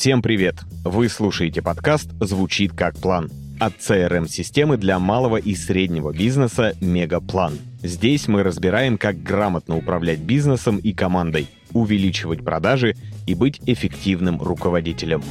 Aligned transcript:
Всем 0.00 0.22
привет! 0.22 0.54
Вы 0.82 1.10
слушаете 1.10 1.60
подкаст 1.60 2.08
«Звучит 2.20 2.72
как 2.72 2.96
план» 2.96 3.30
от 3.60 3.74
CRM-системы 3.80 4.78
для 4.78 4.98
малого 4.98 5.36
и 5.36 5.54
среднего 5.54 6.10
бизнеса 6.10 6.74
«Мегаплан». 6.80 7.58
Здесь 7.82 8.26
мы 8.26 8.42
разбираем, 8.42 8.96
как 8.96 9.22
грамотно 9.22 9.76
управлять 9.76 10.20
бизнесом 10.20 10.78
и 10.78 10.94
командой, 10.94 11.48
увеличивать 11.74 12.42
продажи 12.42 12.96
и 13.26 13.34
быть 13.34 13.60
эффективным 13.66 14.40
руководителем. 14.40 15.22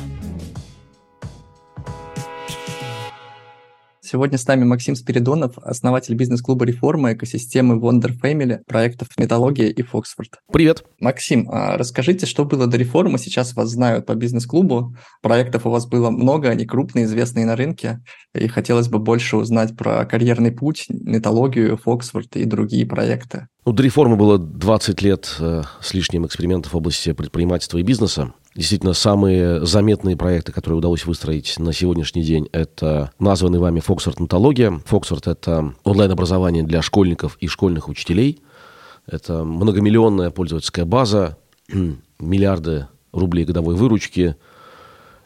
Сегодня 4.11 4.39
с 4.39 4.47
нами 4.47 4.63
Максим 4.63 4.95
Спиридонов, 4.95 5.59
основатель 5.59 6.15
бизнес-клуба 6.15 6.65
«Реформа», 6.65 7.13
экосистемы 7.13 7.75
Wonder 7.75 8.09
Family, 8.19 8.57
проектов 8.65 9.09
«Металлогия» 9.17 9.69
и 9.69 9.83
«Фоксфорд». 9.83 10.39
Привет. 10.51 10.83
Максим, 10.99 11.47
а 11.51 11.77
расскажите, 11.77 12.25
что 12.25 12.43
было 12.43 12.65
до 12.65 12.77
реформы? 12.77 13.19
Сейчас 13.19 13.53
вас 13.53 13.69
знают 13.69 14.07
по 14.07 14.15
бизнес-клубу. 14.15 14.95
Проектов 15.21 15.67
у 15.67 15.69
вас 15.69 15.85
было 15.85 16.09
много, 16.09 16.49
они 16.49 16.65
крупные, 16.65 17.05
известные 17.05 17.45
на 17.45 17.55
рынке. 17.55 17.99
И 18.33 18.47
хотелось 18.47 18.87
бы 18.87 18.97
больше 18.97 19.37
узнать 19.37 19.77
про 19.77 20.03
карьерный 20.05 20.51
путь, 20.51 20.87
металлогию, 20.89 21.77
Фоксфорд 21.77 22.35
и 22.35 22.45
другие 22.45 22.87
проекты. 22.87 23.47
Ну, 23.63 23.73
до 23.73 23.83
реформы 23.83 24.15
было 24.15 24.39
20 24.39 25.03
лет 25.03 25.35
э, 25.39 25.61
с 25.81 25.93
лишним 25.93 26.25
экспериментов 26.25 26.73
в 26.73 26.77
области 26.77 27.13
предпринимательства 27.13 27.77
и 27.77 27.83
бизнеса. 27.83 28.33
Действительно, 28.55 28.93
самые 28.93 29.65
заметные 29.65 30.17
проекты, 30.17 30.51
которые 30.51 30.79
удалось 30.79 31.05
выстроить 31.05 31.59
на 31.59 31.71
сегодняшний 31.71 32.23
день, 32.23 32.49
это 32.51 33.11
названный 33.19 33.59
вами 33.59 33.79
Фоксфорд 33.79 34.19
Нотология. 34.19 34.81
Фоксфорд– 34.85 35.27
это 35.27 35.75
онлайн-образование 35.83 36.63
для 36.63 36.81
школьников 36.81 37.37
и 37.39 37.47
школьных 37.47 37.87
учителей. 37.87 38.41
Это 39.05 39.43
многомиллионная 39.43 40.31
пользовательская 40.31 40.85
база, 40.85 41.37
миллиарды 42.19 42.87
рублей 43.11 43.45
годовой 43.45 43.75
выручки, 43.75 44.35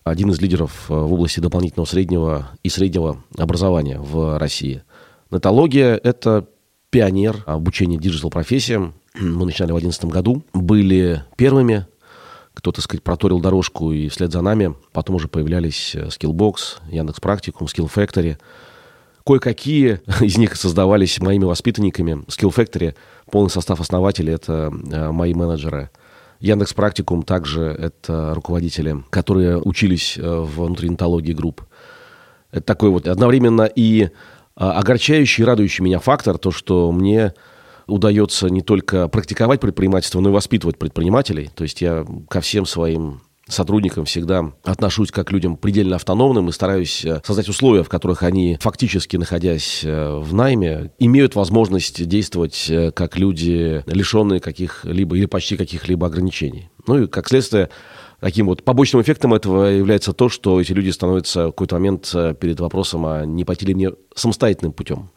один 0.04 0.32
из 0.32 0.42
лидеров 0.42 0.86
э, 0.90 0.94
в 0.94 1.14
области 1.14 1.40
дополнительного 1.40 1.86
среднего 1.86 2.50
и 2.62 2.70
среднего 2.70 3.24
образования 3.38 4.00
в 4.00 4.38
России. 4.38 4.84
Нетология– 5.30 6.00
это 6.04 6.46
пионер 6.90 7.44
обучения 7.46 7.98
диджитал-профессиям. 7.98 8.96
Мы 9.16 9.46
начинали 9.46 9.72
в 9.72 9.80
2011 9.80 10.06
году, 10.06 10.44
были 10.54 11.24
первыми 11.38 11.88
кто, 12.54 12.72
так 12.72 12.84
сказать, 12.84 13.04
проторил 13.04 13.40
дорожку, 13.40 13.92
и 13.92 14.08
вслед 14.10 14.32
за 14.32 14.42
нами 14.42 14.76
потом 14.92 15.16
уже 15.16 15.28
появлялись 15.28 15.96
э, 15.96 16.08
Skillbox, 16.08 16.82
Яндекс 16.90 17.20
Практикум, 17.20 17.68
SkillFactory. 17.68 18.38
Кое-какие 19.26 20.02
из 20.22 20.38
них 20.38 20.56
создавались 20.56 21.20
моими 21.20 21.46
воспитанниками. 21.46 22.24
SkillFactory, 22.28 22.96
полный 23.32 23.50
состав 23.50 23.82
основателей– 23.82 24.34
это 24.36 24.72
э, 24.92 25.12
мои 25.12 25.34
менеджеры. 25.34 25.90
Яндекс 26.40 26.74
Практикум 26.74 27.24
также 27.24 27.64
это 27.64 28.34
руководители, 28.36 29.04
которые 29.10 29.58
учились 29.60 30.18
э, 30.18 30.22
в 30.22 30.66
внутринтологии 30.66 31.34
групп. 31.34 31.64
Это 32.52 32.62
такой 32.62 32.90
вот 32.90 33.08
одновременно 33.08 33.64
и 33.64 34.10
огорчающий, 34.56 35.44
радующий 35.44 35.84
меня 35.84 35.98
фактор, 35.98 36.38
то, 36.38 36.52
что 36.52 36.92
мне 36.92 37.34
удается 37.88 38.48
не 38.48 38.62
только 38.62 39.08
практиковать 39.08 39.60
предпринимательство, 39.60 40.20
но 40.20 40.30
и 40.30 40.34
воспитывать 40.34 40.78
предпринимателей. 40.78 41.50
То 41.56 41.64
есть 41.64 41.82
я 41.82 42.06
ко 42.30 42.42
всем 42.42 42.66
своим 42.66 43.22
сотрудникам 43.48 44.06
всегда 44.06 44.54
отношусь 44.64 45.12
как 45.12 45.28
к 45.28 45.32
людям 45.32 45.58
предельно 45.58 45.98
автономным 45.98 46.50
и 46.50 46.52
стараюсь 46.52 47.04
э, 47.06 47.22
создать 47.26 47.50
условия, 47.50 47.84
в 47.84 47.90
которых 47.90 48.24
они, 48.24 48.58
фактически 48.62 49.18
находясь 49.18 49.82
э, 49.84 50.20
в 50.20 50.34
найме, 50.34 50.92
имеют 51.00 51.36
возможность 51.36 52.06
действовать 52.08 52.68
э, 52.70 52.92
как 52.92 53.18
люди, 53.18 53.84
лишенные 53.86 54.40
каких-либо 54.40 55.18
или 55.18 55.26
почти 55.26 55.58
каких-либо 55.58 56.08
ограничений. 56.08 56.70
Ну 56.88 57.04
и, 57.04 57.08
как 57.08 57.28
следствие, 57.28 57.70
таким 58.20 58.48
вот 58.48 58.64
побочным 58.64 59.02
эффектом 59.02 59.34
этого 59.34 59.66
является 59.66 60.14
то, 60.14 60.30
что 60.30 60.60
эти 60.60 60.72
люди 60.72 60.90
становятся 60.90 61.48
в 61.48 61.52
какой-то 61.52 61.76
момент 61.76 62.14
перед 62.40 62.60
вопросом, 62.60 63.06
а 63.06 63.26
не 63.26 63.46
пойти 63.46 63.66
ли 63.66 63.76
мне 63.76 63.92
самостоятельным 64.16 64.74
путем. 64.74 65.12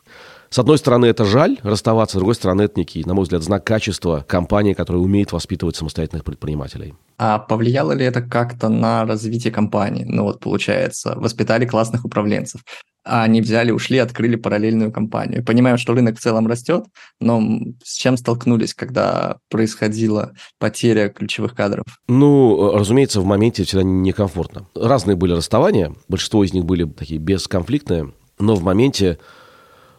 С 0.51 0.59
одной 0.59 0.79
стороны, 0.79 1.07
это 1.07 1.25
жаль 1.25 1.59
расставаться, 1.62 2.17
с 2.17 2.19
другой 2.19 2.34
стороны, 2.34 2.62
это 2.62 2.79
некий, 2.79 3.05
на 3.05 3.15
мой 3.15 3.25
взгляд, 3.25 3.43
знак 3.43 3.65
качества 3.65 4.25
компании, 4.27 4.75
которая 4.75 5.03
умеет 5.03 5.33
воспитывать 5.33 5.77
самостоятельных 5.77 6.25
предпринимателей. 6.25 6.95
А 7.19 7.39
повлияло 7.39 7.93
ли 7.93 8.05
это 8.05 8.23
как-то 8.23 8.69
на 8.69 9.05
развитие 9.05 9.53
компании? 9.53 10.05
Ну 10.05 10.25
вот, 10.25 10.41
получается, 10.41 11.15
воспитали 11.17 11.67
классных 11.67 12.05
управленцев, 12.05 12.61
а 13.05 13.23
они 13.23 13.41
взяли, 13.41 13.71
ушли, 13.71 13.99
открыли 13.99 14.37
параллельную 14.37 14.93
компанию. 14.93 15.45
Понимаю, 15.45 15.79
что 15.79 15.95
рынок 15.95 16.19
в 16.19 16.21
целом 16.21 16.47
растет, 16.47 16.84
но 17.21 17.41
с 17.83 17.97
чем 17.97 18.17
столкнулись, 18.17 18.75
когда 18.75 19.39
происходила 19.49 20.33
потеря 20.59 21.09
ключевых 21.09 21.55
кадров? 21.55 21.84
Ну, 22.09 22.73
разумеется, 22.77 23.21
в 23.21 23.25
моменте 23.25 23.65
всегда 23.65 23.84
некомфортно. 23.84 24.67
Разные 24.75 25.17
были 25.17 25.33
расставания, 25.33 25.95
большинство 26.09 26.45
из 26.45 26.53
них 26.53 26.65
были 26.65 26.84
такие 26.84 27.21
бесконфликтные, 27.21 28.13
но 28.39 28.55
в 28.55 28.63
моменте 28.63 29.19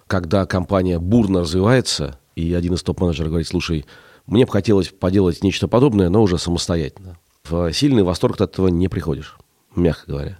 когда 0.08 0.46
компания 0.46 1.00
бурно 1.00 1.42
развивается, 1.42 2.20
и 2.36 2.54
один 2.54 2.74
из 2.74 2.84
топ-менеджеров 2.84 3.30
говорит, 3.30 3.48
слушай, 3.48 3.86
мне 4.26 4.46
бы 4.46 4.52
хотелось 4.52 4.90
поделать 4.90 5.44
нечто 5.44 5.68
подобное, 5.68 6.10
но 6.10 6.22
уже 6.22 6.38
самостоятельно. 6.38 7.18
В 7.44 7.72
сильный 7.72 8.04
восторг 8.04 8.42
от 8.42 8.52
этого 8.52 8.68
не 8.68 8.88
приходишь, 8.88 9.38
мягко 9.76 10.12
говоря. 10.12 10.40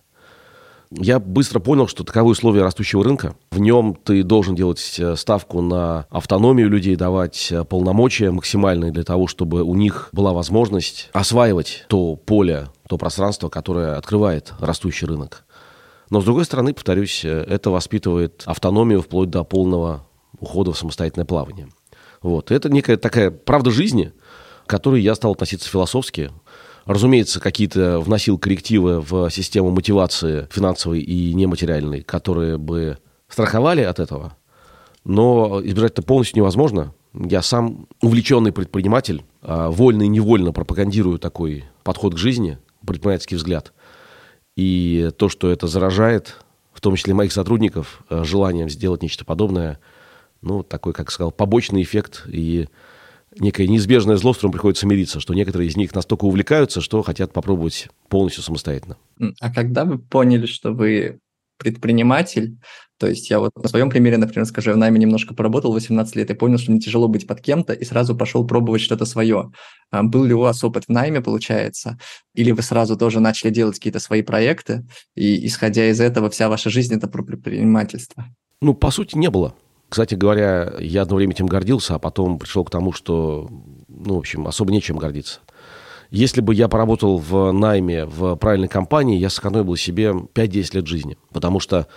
Я 0.92 1.20
быстро 1.20 1.60
понял, 1.60 1.88
что 1.88 2.04
таковы 2.04 2.32
условия 2.32 2.62
растущего 2.62 3.04
рынка. 3.04 3.36
В 3.52 3.60
нем 3.60 3.98
ты 4.02 4.24
должен 4.24 4.56
делать 4.56 4.96
э, 5.00 5.16
ставку 5.18 5.62
на 5.62 6.06
автономию 6.10 6.70
людей, 6.70 6.96
давать 6.96 7.52
э, 7.52 7.66
полномочия 7.66 8.32
максимальные 8.32 8.92
для 8.92 9.04
того, 9.04 9.28
чтобы 9.28 9.64
у 9.64 9.76
них 9.76 10.08
была 10.14 10.32
возможность 10.32 11.10
осваивать 11.12 11.86
то 11.90 12.16
поле, 12.16 12.70
то 12.88 12.98
пространство, 12.98 13.50
которое 13.50 13.98
открывает 13.98 14.54
растущий 14.60 15.08
рынок. 15.08 15.44
Но, 16.10 16.22
с 16.22 16.24
другой 16.26 16.46
стороны, 16.46 16.74
повторюсь, 16.74 17.26
э, 17.26 17.46
это 17.48 17.70
воспитывает 17.70 18.44
автономию 18.46 19.02
вплоть 19.02 19.30
до 19.30 19.44
полного 19.44 20.08
ухода 20.40 20.72
в 20.72 20.78
самостоятельное 20.78 21.26
плавание. 21.26 21.70
Вот. 22.22 22.52
Это 22.52 22.70
некая 22.70 22.98
такая 22.98 23.32
правда 23.32 23.72
жизни, 23.72 24.14
к 24.66 24.70
которой 24.70 25.02
я 25.02 25.16
стал 25.16 25.34
относиться 25.34 25.70
философски. 25.70 26.32
Разумеется, 26.86 27.40
какие-то 27.40 28.00
вносил 28.00 28.38
коррективы 28.38 29.02
в 29.02 29.30
систему 29.30 29.72
мотивации 29.72 30.48
финансовой 30.52 31.02
и 31.02 31.34
нематериальной, 31.34 32.02
которые 32.02 32.58
бы 32.58 32.98
страховали 33.28 33.82
от 33.82 34.00
этого. 34.00 34.38
Но 35.04 35.62
избежать 35.64 35.94
это 35.94 36.02
полностью 36.02 36.38
невозможно. 36.38 36.94
Я 37.14 37.42
сам 37.42 37.88
увлеченный 38.02 38.52
предприниматель, 38.52 39.24
а 39.42 39.70
вольно 39.70 40.04
и 40.04 40.08
невольно 40.08 40.52
пропагандирую 40.52 41.20
такой 41.20 41.66
подход 41.84 42.16
к 42.16 42.18
жизни, 42.18 42.58
предпринимательский 42.86 43.38
взгляд. 43.38 43.74
И 44.58 45.12
то, 45.18 45.30
что 45.30 45.52
это 45.52 45.68
заражает, 45.68 46.36
в 46.74 46.82
том 46.82 46.96
числе 46.96 47.14
моих 47.14 47.32
сотрудников, 47.32 48.02
э, 48.10 48.24
желанием 48.24 48.70
сделать 48.70 49.04
нечто 49.04 49.24
подобное, 49.24 49.80
ну, 50.42 50.64
такой, 50.64 50.94
как 50.94 51.12
сказал, 51.12 51.32
побочный 51.32 51.84
эффект 51.84 52.24
и 52.28 52.68
некое 53.40 53.68
неизбежное 53.68 54.18
зло, 54.18 54.34
с 54.34 54.38
которым 54.38 54.54
приходится 54.54 54.88
мириться, 54.88 55.20
что 55.20 55.36
некоторые 55.36 55.70
из 55.70 55.78
них 55.78 55.94
настолько 55.94 56.26
увлекаются, 56.26 56.82
что 56.82 57.04
хотят 57.04 57.34
попробовать 57.34 57.88
полностью 58.10 58.42
самостоятельно. 58.42 58.98
А 59.40 59.54
когда 59.54 59.86
вы 59.86 60.00
поняли, 60.00 60.48
что 60.48 60.72
вы 60.72 61.20
предприниматель, 61.60 62.58
то 63.00 63.08
есть 63.08 63.30
я 63.30 63.40
вот 63.40 63.52
на 63.56 63.70
своем 63.70 63.90
примере, 63.90 64.18
например, 64.18 64.46
скажу, 64.46 64.72
я 64.72 64.76
в 64.76 64.80
найме 64.80 65.00
немножко 65.00 65.34
поработал 65.34 65.72
18 65.72 66.16
лет 66.16 66.30
и 66.32 66.34
понял, 66.34 66.58
что 66.58 66.72
мне 66.72 66.80
тяжело 66.80 67.08
быть 67.08 67.28
под 67.28 67.42
кем-то, 67.42 67.74
и 67.74 67.86
сразу 67.86 68.16
пошел 68.16 68.46
пробовать 68.46 68.82
что-то 68.82 69.06
свое. 69.06 69.52
А 69.92 70.04
был 70.04 70.24
ли 70.24 70.34
у 70.34 70.40
вас 70.40 70.64
опыт 70.64 70.86
в 70.86 70.90
найме, 70.90 71.22
получается? 71.22 72.00
Или 72.34 72.52
вы 72.52 72.62
сразу 72.62 72.98
тоже 72.98 73.20
начали 73.20 73.52
делать 73.52 73.76
какие-то 73.76 74.00
свои 74.00 74.22
проекты, 74.22 74.86
и 75.16 75.46
исходя 75.46 75.90
из 75.90 76.02
этого 76.02 76.30
вся 76.30 76.50
ваша 76.50 76.70
жизнь– 76.70 76.94
это 76.96 77.08
про 77.08 77.24
предпринимательство? 77.24 78.26
Ну, 78.62 78.74
по 78.74 78.90
сути, 78.90 79.18
не 79.18 79.30
было. 79.30 79.54
Кстати 79.90 80.16
говоря, 80.16 80.74
я 80.80 81.04
одно 81.04 81.16
время 81.16 81.34
этим 81.34 81.46
гордился, 81.46 81.96
а 81.96 82.00
потом 82.00 82.40
пришел 82.40 82.66
к 82.66 82.72
тому, 82.72 82.92
что, 82.92 83.48
ну, 83.88 84.16
в 84.16 84.18
общем, 84.18 84.48
особо 84.48 84.72
нечем 84.72 84.98
гордиться. 84.98 85.40
Если 86.10 86.42
бы 86.42 86.56
я 86.56 86.68
поработал 86.68 87.18
в 87.18 87.52
найме 87.52 88.06
в 88.06 88.36
правильной 88.36 88.68
компании, 88.68 89.18
я 89.18 89.30
сэкономил 89.30 89.76
себе 89.76 90.14
5-10 90.34 90.76
лет 90.76 90.88
жизни. 90.88 91.18
Потому 91.32 91.60
что 91.60 91.88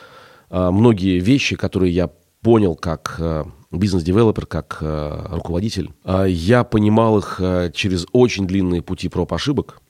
многие 0.50 1.20
вещи, 1.20 1.56
которые 1.56 1.94
я 1.94 2.10
понял 2.42 2.74
как 2.74 3.16
э, 3.18 3.44
бизнес-девелопер, 3.70 4.46
как 4.46 4.78
э, 4.80 5.26
руководитель, 5.30 5.92
э, 6.04 6.26
я 6.28 6.64
понимал 6.64 7.18
их 7.18 7.40
э, 7.40 7.70
через 7.72 8.06
очень 8.12 8.46
длинные 8.46 8.82
пути 8.82 9.08
проб 9.08 9.32
ошибок, 9.32 9.80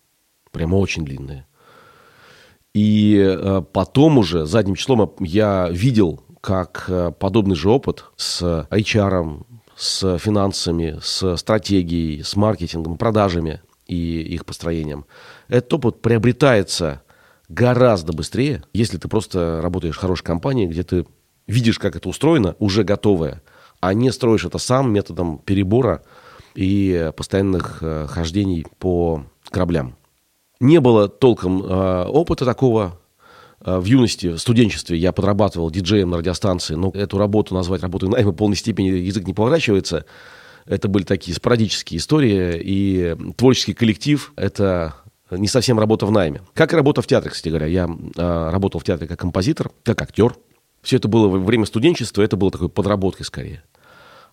прямо 0.50 0.76
очень 0.76 1.04
длинные. 1.04 1.46
И 2.72 3.36
потом 3.72 4.18
уже 4.18 4.46
задним 4.46 4.76
числом 4.76 5.16
я 5.18 5.68
видел, 5.72 6.22
как 6.40 6.88
подобный 7.18 7.56
же 7.56 7.68
опыт 7.68 8.04
с 8.14 8.42
HR, 8.70 9.44
с 9.74 10.18
финансами, 10.18 10.96
с 11.02 11.36
стратегией, 11.36 12.22
с 12.22 12.36
маркетингом, 12.36 12.96
продажами 12.96 13.60
и 13.88 14.22
их 14.22 14.46
построением, 14.46 15.04
этот 15.48 15.72
опыт 15.74 16.00
приобретается 16.00 17.02
гораздо 17.50 18.12
быстрее, 18.12 18.62
если 18.72 18.96
ты 18.96 19.08
просто 19.08 19.60
работаешь 19.60 19.96
в 19.96 20.00
хорошей 20.00 20.24
компании, 20.24 20.66
где 20.66 20.82
ты 20.82 21.04
видишь, 21.46 21.78
как 21.78 21.96
это 21.96 22.08
устроено, 22.08 22.54
уже 22.58 22.84
готовое, 22.84 23.42
а 23.80 23.92
не 23.92 24.10
строишь 24.12 24.44
это 24.44 24.58
сам 24.58 24.92
методом 24.92 25.38
перебора 25.38 26.02
и 26.54 27.10
постоянных 27.16 27.78
э, 27.80 28.06
хождений 28.08 28.66
по 28.78 29.24
кораблям. 29.50 29.96
Не 30.60 30.80
было 30.80 31.08
толком 31.08 31.62
э, 31.62 32.04
опыта 32.04 32.44
такого. 32.44 32.98
Э, 33.64 33.78
в 33.78 33.84
юности, 33.84 34.28
в 34.28 34.38
студенчестве 34.38 34.96
я 34.96 35.12
подрабатывал 35.12 35.70
диджеем 35.70 36.10
на 36.10 36.18
радиостанции, 36.18 36.74
но 36.74 36.90
эту 36.94 37.18
работу 37.18 37.54
назвать 37.54 37.82
работой 37.82 38.08
найма 38.08 38.30
в 38.30 38.36
полной 38.36 38.56
степени 38.56 38.88
язык 38.88 39.26
не 39.26 39.34
поворачивается. 39.34 40.04
Это 40.66 40.88
были 40.88 41.04
такие 41.04 41.34
спорадические 41.34 41.98
истории, 41.98 42.60
и 42.62 43.16
творческий 43.36 43.74
коллектив– 43.74 44.32
это 44.36 44.94
не 45.36 45.48
совсем 45.48 45.78
работа 45.78 46.06
в 46.06 46.10
найме. 46.10 46.42
Как 46.54 46.72
и 46.72 46.76
работа 46.76 47.02
в 47.02 47.06
театре, 47.06 47.30
кстати 47.30 47.48
говоря. 47.48 47.66
Я 47.66 47.84
э, 47.86 48.50
работал 48.50 48.80
в 48.80 48.84
театре 48.84 49.08
как 49.08 49.18
композитор, 49.18 49.70
как 49.84 50.00
актер. 50.02 50.34
Все 50.82 50.96
это 50.96 51.08
было 51.08 51.28
во 51.28 51.38
время 51.38 51.66
студенчества, 51.66 52.22
это 52.22 52.36
было 52.36 52.50
такой 52.50 52.68
подработкой 52.68 53.26
скорее. 53.26 53.62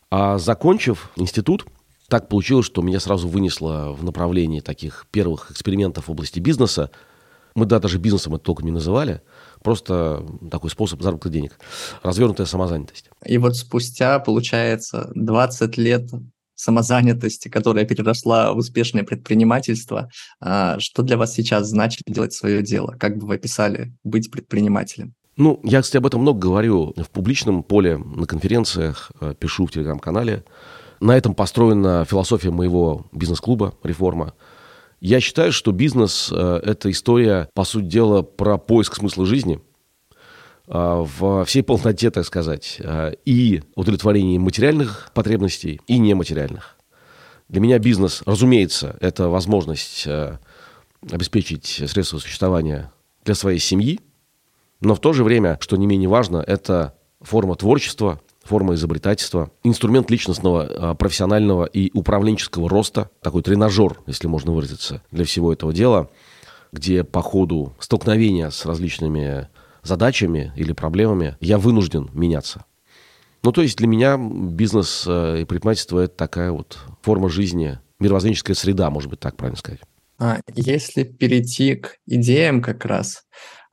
А 0.10 0.38
закончив 0.38 1.12
институт, 1.18 1.66
так 2.08 2.30
получилось, 2.30 2.66
что 2.66 2.82
меня 2.82 3.00
сразу 3.00 3.28
вынесло 3.28 3.94
в 3.98 4.04
направлении 4.04 4.62
таких 4.62 5.06
первых 5.12 5.52
экспериментов 5.52 6.08
в 6.08 6.12
области 6.12 6.40
бизнеса. 6.40 6.90
Мы 7.54 7.66
да, 7.66 7.80
даже 7.80 7.98
бизнесом 7.98 8.36
это 8.36 8.46
толком 8.46 8.66
не 8.66 8.72
называли. 8.72 9.22
Просто 9.62 10.26
такой 10.50 10.70
способ 10.70 11.02
заработка 11.02 11.30
денег. 11.30 11.60
Развернутая 12.04 12.48
самозанятость. 12.48 13.10
И 13.26 13.38
вот 13.38 13.58
спустя, 13.58 14.20
получается, 14.20 15.12
20 15.16 15.78
лет 15.78 16.10
самозанятости, 16.57 17.48
которая 17.48 17.86
переросла 17.86 18.51
в 18.51 18.57
успешное 18.57 19.04
предпринимательство. 19.04 20.09
А, 20.42 20.77
что 20.80 21.04
для 21.04 21.15
вас 21.15 21.33
сейчас 21.33 21.68
значит 21.68 22.01
делать 22.07 22.33
свое 22.33 22.62
дело? 22.62 22.95
Как 23.00 23.18
бы 23.18 23.27
вы 23.27 23.36
описали 23.36 23.94
быть 24.04 24.30
предпринимателем? 24.30 25.13
Ну, 25.38 25.59
я, 25.63 25.81
кстати, 25.81 25.98
об 25.98 26.07
этом 26.07 26.21
много 26.21 26.39
говорю 26.39 26.94
в 26.98 27.09
публичном 27.12 27.62
поле, 27.62 27.98
на 27.98 28.25
конференциях, 28.25 29.12
э, 29.21 29.36
пишу 29.39 29.68
в 29.68 29.71
телеграм-канале. 29.71 30.44
На 31.00 31.15
этом 31.15 31.36
построена 31.36 32.06
философия 32.06 32.50
моего 32.50 33.06
бизнес-клуба 33.12 33.75
«Реформа». 33.83 34.33
Я 35.00 35.19
считаю, 35.19 35.51
что 35.51 35.71
бизнес 35.71 36.31
э,– 36.33 36.62
это 36.65 36.89
история, 36.89 37.50
по 37.53 37.65
сути 37.65 37.86
дела, 37.86 38.24
про 38.24 38.57
поиск 38.57 38.95
смысла 38.95 39.27
жизни 39.27 39.62
в 40.68 41.46
всей 41.46 41.64
полноте, 41.64 42.12
так 42.12 42.25
сказать, 42.25 42.81
и 43.25 43.64
удовлетворении 43.75 44.38
материальных 44.38 45.12
потребностей, 45.14 45.80
и 45.88 45.98
нематериальных. 45.98 46.75
Для 47.48 47.62
меня 47.62 47.80
бизнес, 47.80 48.22
разумеется, 48.25 48.98
это 49.00 49.30
возможность 49.30 50.06
обеспечить 51.10 51.66
средства 51.66 52.19
существования 52.19 52.92
для 53.24 53.34
своей 53.34 53.60
семьи– 53.60 54.02
но 54.80 54.96
в 54.96 55.00
то 55.00 55.14
же 55.14 55.24
время, 55.24 55.58
что 55.60 55.75
не 55.78 55.88
менее 55.88 56.10
важно, 56.10 56.44
это 56.46 56.94
форма 57.22 57.56
творчества, 57.56 58.22
форма 58.44 58.75
изобретательства, 58.75 59.52
инструмент 59.63 60.10
личностного, 60.12 60.70
а, 60.70 60.94
профессионального 60.94 61.66
и 61.66 61.90
управленческого 61.98 62.70
роста, 62.70 63.10
такой 63.22 63.42
тренажер, 63.42 64.00
если 64.06 64.28
можно 64.28 64.52
выразиться, 64.52 65.02
для 65.12 65.25
всего 65.25 65.52
этого 65.52 65.74
дела, 65.74 66.10
где 66.72 67.04
по 67.04 67.22
ходу 67.22 67.74
столкновения 67.80 68.50
с 68.50 68.66
различными 68.66 69.48
задачами 69.88 70.51
или 70.56 70.74
проблемами 70.74 71.38
я 71.39 71.57
вынужден 71.57 72.10
меняться. 72.13 72.66
Ну, 73.44 73.51
то 73.51 73.62
есть 73.62 73.78
для 73.78 73.88
меня 73.88 74.18
бизнес 74.18 75.06
а, 75.07 75.36
и 75.36 75.45
предпринимательство– 75.45 76.00
это 76.01 76.16
такая 76.16 76.51
вот 76.51 76.80
форма 77.01 77.30
жизни, 77.30 77.80
мировоззренческая 78.00 78.56
среда, 78.56 78.89
может 78.89 79.10
быть, 79.10 79.19
так 79.19 79.38
правильно 79.38 79.57
сказать. 79.57 79.81
А 80.19 80.39
если 80.56 81.04
перейти 81.04 81.75
к 81.75 81.95
идеям 82.07 82.62
как 82.62 82.86
раз, 82.86 83.24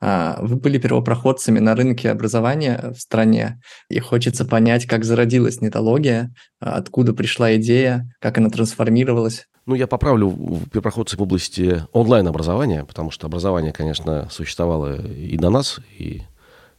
а, 0.01 0.37
вы 0.41 0.57
были 0.57 0.77
первопроходцами 0.77 1.59
на 1.59 1.75
рынке 1.75 2.11
образования 2.11 2.93
в 2.95 2.99
стране, 2.99 3.59
и 3.89 3.99
хочется 3.99 4.45
понять, 4.45 4.85
как 4.85 5.03
зародилась 5.03 5.61
нетология, 5.61 6.33
а, 6.59 6.75
откуда 6.75 7.13
пришла 7.13 7.55
идея, 7.55 8.07
как 8.21 8.37
она 8.37 8.49
трансформировалась. 8.49 9.47
Ну, 9.65 9.75
я 9.75 9.87
поправлю 9.87 10.31
первопроходцы 10.71 11.17
в 11.17 11.21
области 11.21 11.83
онлайн-образования, 11.91 12.85
потому 12.85 13.11
что 13.11 13.27
образование, 13.27 13.73
конечно, 13.73 14.27
существовало 14.29 15.01
и 15.01 15.37
до 15.37 15.49
нас, 15.49 15.79
и 15.97 16.21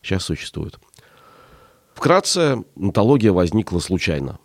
сейчас 0.03 0.25
существует. 0.25 0.79
Вкратце, 1.95 2.63
нотология 2.77 3.33
возникла 3.33 3.81
случайно, 3.81 4.39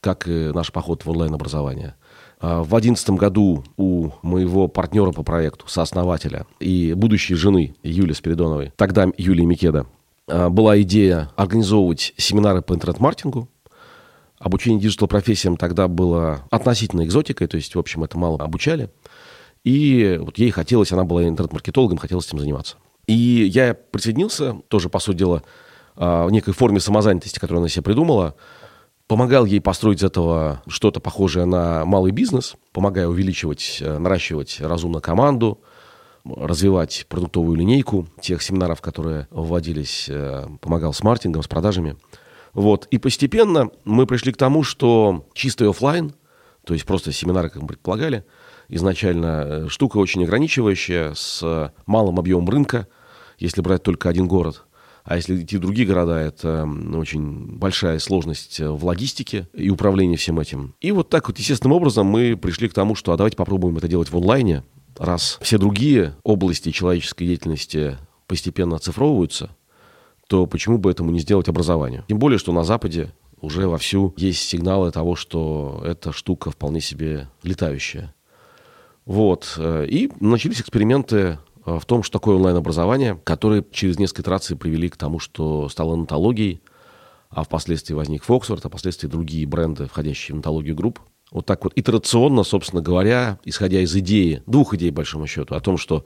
как 0.00 0.26
и 0.26 0.50
наш 0.52 0.72
поход 0.72 1.04
в 1.04 1.10
онлайн-образование– 1.10 1.94
а, 2.44 2.62
в 2.62 2.68
2011 2.68 3.10
году 3.10 3.64
у 3.78 4.10
моего 4.20 4.68
партнера 4.68 5.12
по 5.12 5.22
проекту, 5.22 5.66
сооснователя 5.66 6.44
и 6.60 6.92
будущей 6.94 7.34
жены 7.34 7.74
Юли 7.82 8.12
Спиридоновой, 8.12 8.70
тогда 8.76 9.06
Юлии 9.16 9.44
Микеда, 9.44 9.86
а, 10.28 10.50
была 10.50 10.80
идея 10.82 11.30
организовывать 11.36 12.12
семинары 12.18 12.60
по 12.60 12.74
интернет-маркетингу. 12.74 13.48
Обучение 14.38 14.80
диджитал-профессиям 14.80 15.56
тогда 15.56 15.88
было 15.88 16.44
относительно 16.50 17.04
экзотикой, 17.04 17.46
то 17.46 17.56
есть, 17.56 17.74
в 17.74 17.78
общем, 17.78 18.04
это 18.04 18.18
мало 18.18 18.38
обучали. 18.42 18.90
И 19.62 20.18
вот 20.20 20.38
ей 20.38 20.50
хотелось, 20.50 20.92
она 20.92 21.04
была 21.04 21.26
интернет-маркетологом, 21.26 21.98
хотелось 21.98 22.26
этим 22.26 22.40
заниматься. 22.40 22.76
И 23.06 23.14
я 23.14 23.74
присоединился, 23.74 24.56
тоже, 24.68 24.88
по 24.88 24.98
сути 24.98 25.18
дела, 25.18 25.42
а, 25.96 26.26
в 26.26 26.30
некой 26.30 26.52
форме 26.52 26.80
самозанятости, 26.80 27.38
которую 27.38 27.60
она 27.60 27.68
себе 27.68 27.82
придумала– 27.82 28.34
помогал 29.06 29.44
ей 29.44 29.60
построить 29.60 30.00
из 30.00 30.04
этого 30.04 30.62
что-то 30.66 31.00
похожее 31.00 31.44
на 31.44 31.84
малый 31.84 32.12
бизнес, 32.12 32.56
помогая 32.72 33.06
увеличивать, 33.06 33.78
э, 33.80 33.98
наращивать 33.98 34.60
разумно 34.60 35.00
команду, 35.00 35.60
развивать 36.24 37.06
продуктовую 37.08 37.56
линейку 37.56 38.06
тех 38.20 38.42
семинаров, 38.42 38.80
которые 38.80 39.28
вводились, 39.30 40.06
э, 40.08 40.46
помогал 40.60 40.94
с 40.94 41.02
маркетингом, 41.02 41.42
с 41.42 41.48
продажами. 41.48 41.96
Вот. 42.54 42.86
И 42.90 42.98
постепенно 42.98 43.70
мы 43.84 44.06
пришли 44.06 44.32
к 44.32 44.36
тому, 44.36 44.62
что 44.62 45.28
чистый 45.34 45.68
офлайн, 45.68 46.14
то 46.64 46.74
есть 46.74 46.86
просто 46.86 47.12
семинары, 47.12 47.50
как 47.50 47.62
мы 47.62 47.68
предполагали, 47.68 48.24
изначально 48.68 49.44
э, 49.46 49.68
штука 49.68 49.98
очень 49.98 50.24
ограничивающая, 50.24 51.12
с 51.14 51.72
малым 51.86 52.18
объемом 52.18 52.48
рынка, 52.48 52.88
если 53.38 53.60
брать 53.60 53.82
только 53.82 54.08
один 54.08 54.26
город– 54.26 54.64
а 55.04 55.16
если 55.16 55.42
идти 55.42 55.58
в 55.58 55.60
другие 55.60 55.86
города, 55.86 56.16
это 56.18 56.66
очень 56.94 57.58
большая 57.58 57.98
сложность 57.98 58.58
э, 58.58 58.68
в 58.68 58.86
логистике 58.86 59.48
и 59.52 59.68
управлении 59.68 60.16
всем 60.16 60.40
этим. 60.40 60.74
И 60.80 60.92
вот 60.92 61.10
так 61.10 61.28
вот 61.28 61.38
естественным 61.38 61.76
образом 61.76 62.06
мы 62.06 62.38
пришли 62.38 62.70
к 62.70 62.74
тому, 62.74 62.94
что 62.94 63.12
а 63.12 63.16
давайте 63.18 63.36
попробуем 63.36 63.76
это 63.76 63.86
делать 63.86 64.10
в 64.10 64.16
онлайне, 64.16 64.64
раз 64.96 65.38
все 65.42 65.58
другие 65.58 66.16
области 66.22 66.70
человеческой 66.70 67.26
деятельности 67.26 67.98
постепенно 68.26 68.76
оцифровываются, 68.76 69.54
то 70.34 70.46
почему 70.46 70.78
бы 70.78 70.90
этому 70.90 71.10
не 71.10 71.20
сделать 71.20 71.48
образование? 71.48 72.04
Тем 72.08 72.18
более, 72.18 72.38
что 72.38 72.52
на 72.52 72.64
Западе 72.64 73.12
уже 73.40 73.68
вовсю 73.68 74.14
есть 74.16 74.48
сигналы 74.48 74.90
того, 74.90 75.16
что 75.16 75.82
эта 75.84 76.12
штука 76.12 76.50
вполне 76.50 76.80
себе 76.80 77.28
летающая. 77.42 78.14
Вот. 79.04 79.54
Э, 79.58 79.86
и 79.86 80.10
начались 80.20 80.60
эксперименты 80.60 81.38
Э, 81.66 81.78
в 81.78 81.86
том, 81.86 82.02
что 82.02 82.18
такое 82.18 82.36
онлайн-образование, 82.36 83.18
которые 83.24 83.64
через 83.70 83.98
несколько 83.98 84.22
итераций 84.22 84.56
привели 84.56 84.88
к 84.88 84.96
тому, 84.96 85.18
что 85.18 85.68
стало 85.68 85.96
нетологией, 85.96 86.60
а 87.30 87.42
впоследствии 87.44 87.94
возник 87.94 88.24
Foxford, 88.24 88.64
а 88.64 88.68
впоследствии 88.68 89.08
другие 89.08 89.46
бренды, 89.46 89.86
входящие 89.86 90.34
в 90.34 90.36
Нетологию 90.36 90.76
Групп. 90.76 91.00
Вот 91.30 91.46
так 91.46 91.64
вот 91.64 91.72
итерационно, 91.74 92.44
собственно 92.44 92.80
говоря, 92.80 93.40
исходя 93.44 93.80
из 93.80 93.94
идеи, 93.96 94.42
двух 94.46 94.74
идей, 94.74 94.90
большому 94.90 95.26
счету, 95.26 95.54
о 95.54 95.60
том, 95.60 95.78
что 95.78 96.04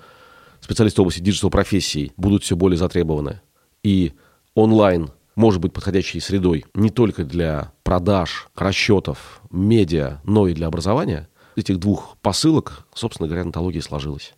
специалисты 0.60 1.00
в 1.00 1.02
области 1.02 1.20
диджитал-профессий 1.20 2.12
будут 2.16 2.44
все 2.44 2.56
более 2.56 2.78
затребованы, 2.78 3.42
и 3.88 4.12
онлайн 4.54 5.10
может 5.34 5.62
быть 5.62 5.72
подходящей 5.72 6.20
средой 6.20 6.66
не 6.74 6.90
только 6.90 7.24
для 7.24 7.72
продаж, 7.84 8.48
расчетов, 8.54 9.40
медиа, 9.50 10.20
но 10.24 10.46
и 10.46 10.52
для 10.52 10.66
образования– 10.66 11.28
этих 11.58 11.78
двух 11.78 12.16
посылок, 12.22 12.86
собственно 12.94 13.28
говоря, 13.28 13.42
Нетология 13.42 13.80
сложилась. 13.80 14.34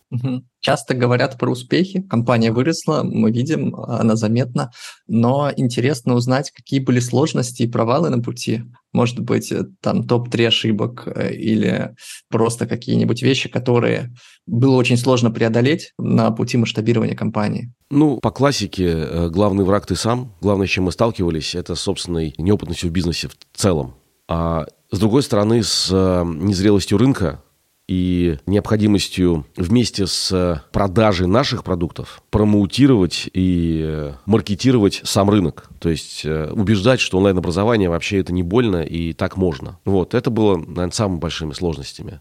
Часто 0.60 0.94
говорят 0.94 1.38
про 1.38 1.50
успехи. 1.50 2.02
Компания 2.02 2.52
выросла, 2.52 3.02
мы 3.02 3.30
видим, 3.30 3.74
она 3.76 4.16
заметна. 4.16 4.70
Но 5.06 5.50
интересно 5.56 6.14
узнать, 6.14 6.50
какие 6.50 6.80
были 6.80 7.00
сложности 7.00 7.62
и 7.62 7.68
провалы 7.68 8.10
на 8.10 8.22
пути. 8.22 8.62
Может 8.92 9.20
быть, 9.20 9.52
э, 9.52 9.64
там 9.80 10.06
топ-3 10.06 10.46
ошибок 10.48 11.04
э, 11.06 11.32
или 11.32 11.94
просто 12.28 12.66
какие-нибудь 12.66 13.22
вещи, 13.22 13.48
которые 13.48 14.12
было 14.46 14.76
очень 14.76 14.96
сложно 14.96 15.30
преодолеть 15.30 15.92
на 15.98 16.30
пути 16.32 16.56
масштабирования 16.56 17.14
компании. 17.14 17.72
Ну, 17.90 18.18
по 18.18 18.32
классике, 18.32 18.86
э, 18.86 19.28
главный 19.30 19.64
враг 19.64 19.86
ты 19.86 19.94
сам. 19.94 20.34
Главное, 20.40 20.66
с 20.66 20.70
чем 20.70 20.84
мы 20.84 20.92
сталкивались, 20.92 21.54
это 21.54 21.74
собственной 21.76 22.34
неопытностью 22.36 22.90
в 22.90 22.92
бизнесе 22.92 23.28
в 23.28 23.36
целом. 23.56 23.94
А 24.28 24.66
с 24.90 24.98
другой 24.98 25.22
стороны, 25.22 25.62
с 25.62 25.88
э, 25.92 26.24
незрелостью 26.26 26.98
рынка 26.98 27.42
и 27.86 28.38
необходимостью 28.46 29.46
вместе 29.56 30.06
с 30.06 30.64
продажей 30.72 31.26
наших 31.26 31.64
продуктов 31.64 32.22
промоутировать 32.30 33.28
и 33.32 33.82
э, 33.84 34.12
маркетировать 34.26 35.00
сам 35.04 35.30
рынок. 35.30 35.68
То 35.78 35.88
есть 35.90 36.22
э, 36.24 36.50
убеждать, 36.50 37.00
что 37.00 37.18
онлайн-образование 37.18 37.88
вообще 37.88 38.18
это 38.18 38.32
не 38.32 38.42
больно 38.42 38.82
и 38.82 39.12
так 39.12 39.36
можно. 39.36 39.78
Вот, 39.84 40.14
это 40.14 40.30
было, 40.30 40.56
наверное, 40.56 40.90
самыми 40.90 41.18
большими 41.18 41.52
сложностями. 41.52 42.20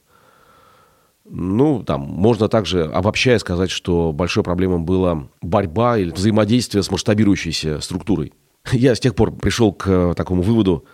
Ну, 1.25 1.83
там, 1.83 2.01
можно 2.01 2.49
также, 2.49 2.85
обобщая, 2.85 3.38
сказать, 3.39 3.69
что 3.69 4.11
большой 4.11 4.43
проблемой 4.43 4.79
была 4.79 5.27
борьба 5.41 5.97
или 5.97 6.11
взаимодействие 6.11 6.81
с 6.81 6.89
масштабирующейся 6.89 7.79
структурой. 7.81 8.33
Я 8.71 8.95
с 8.95 8.99
тех 8.99 9.15
пор 9.15 9.35
пришел 9.35 9.73
к 9.73 10.13
такому 10.15 10.41
выводу, 10.41 10.85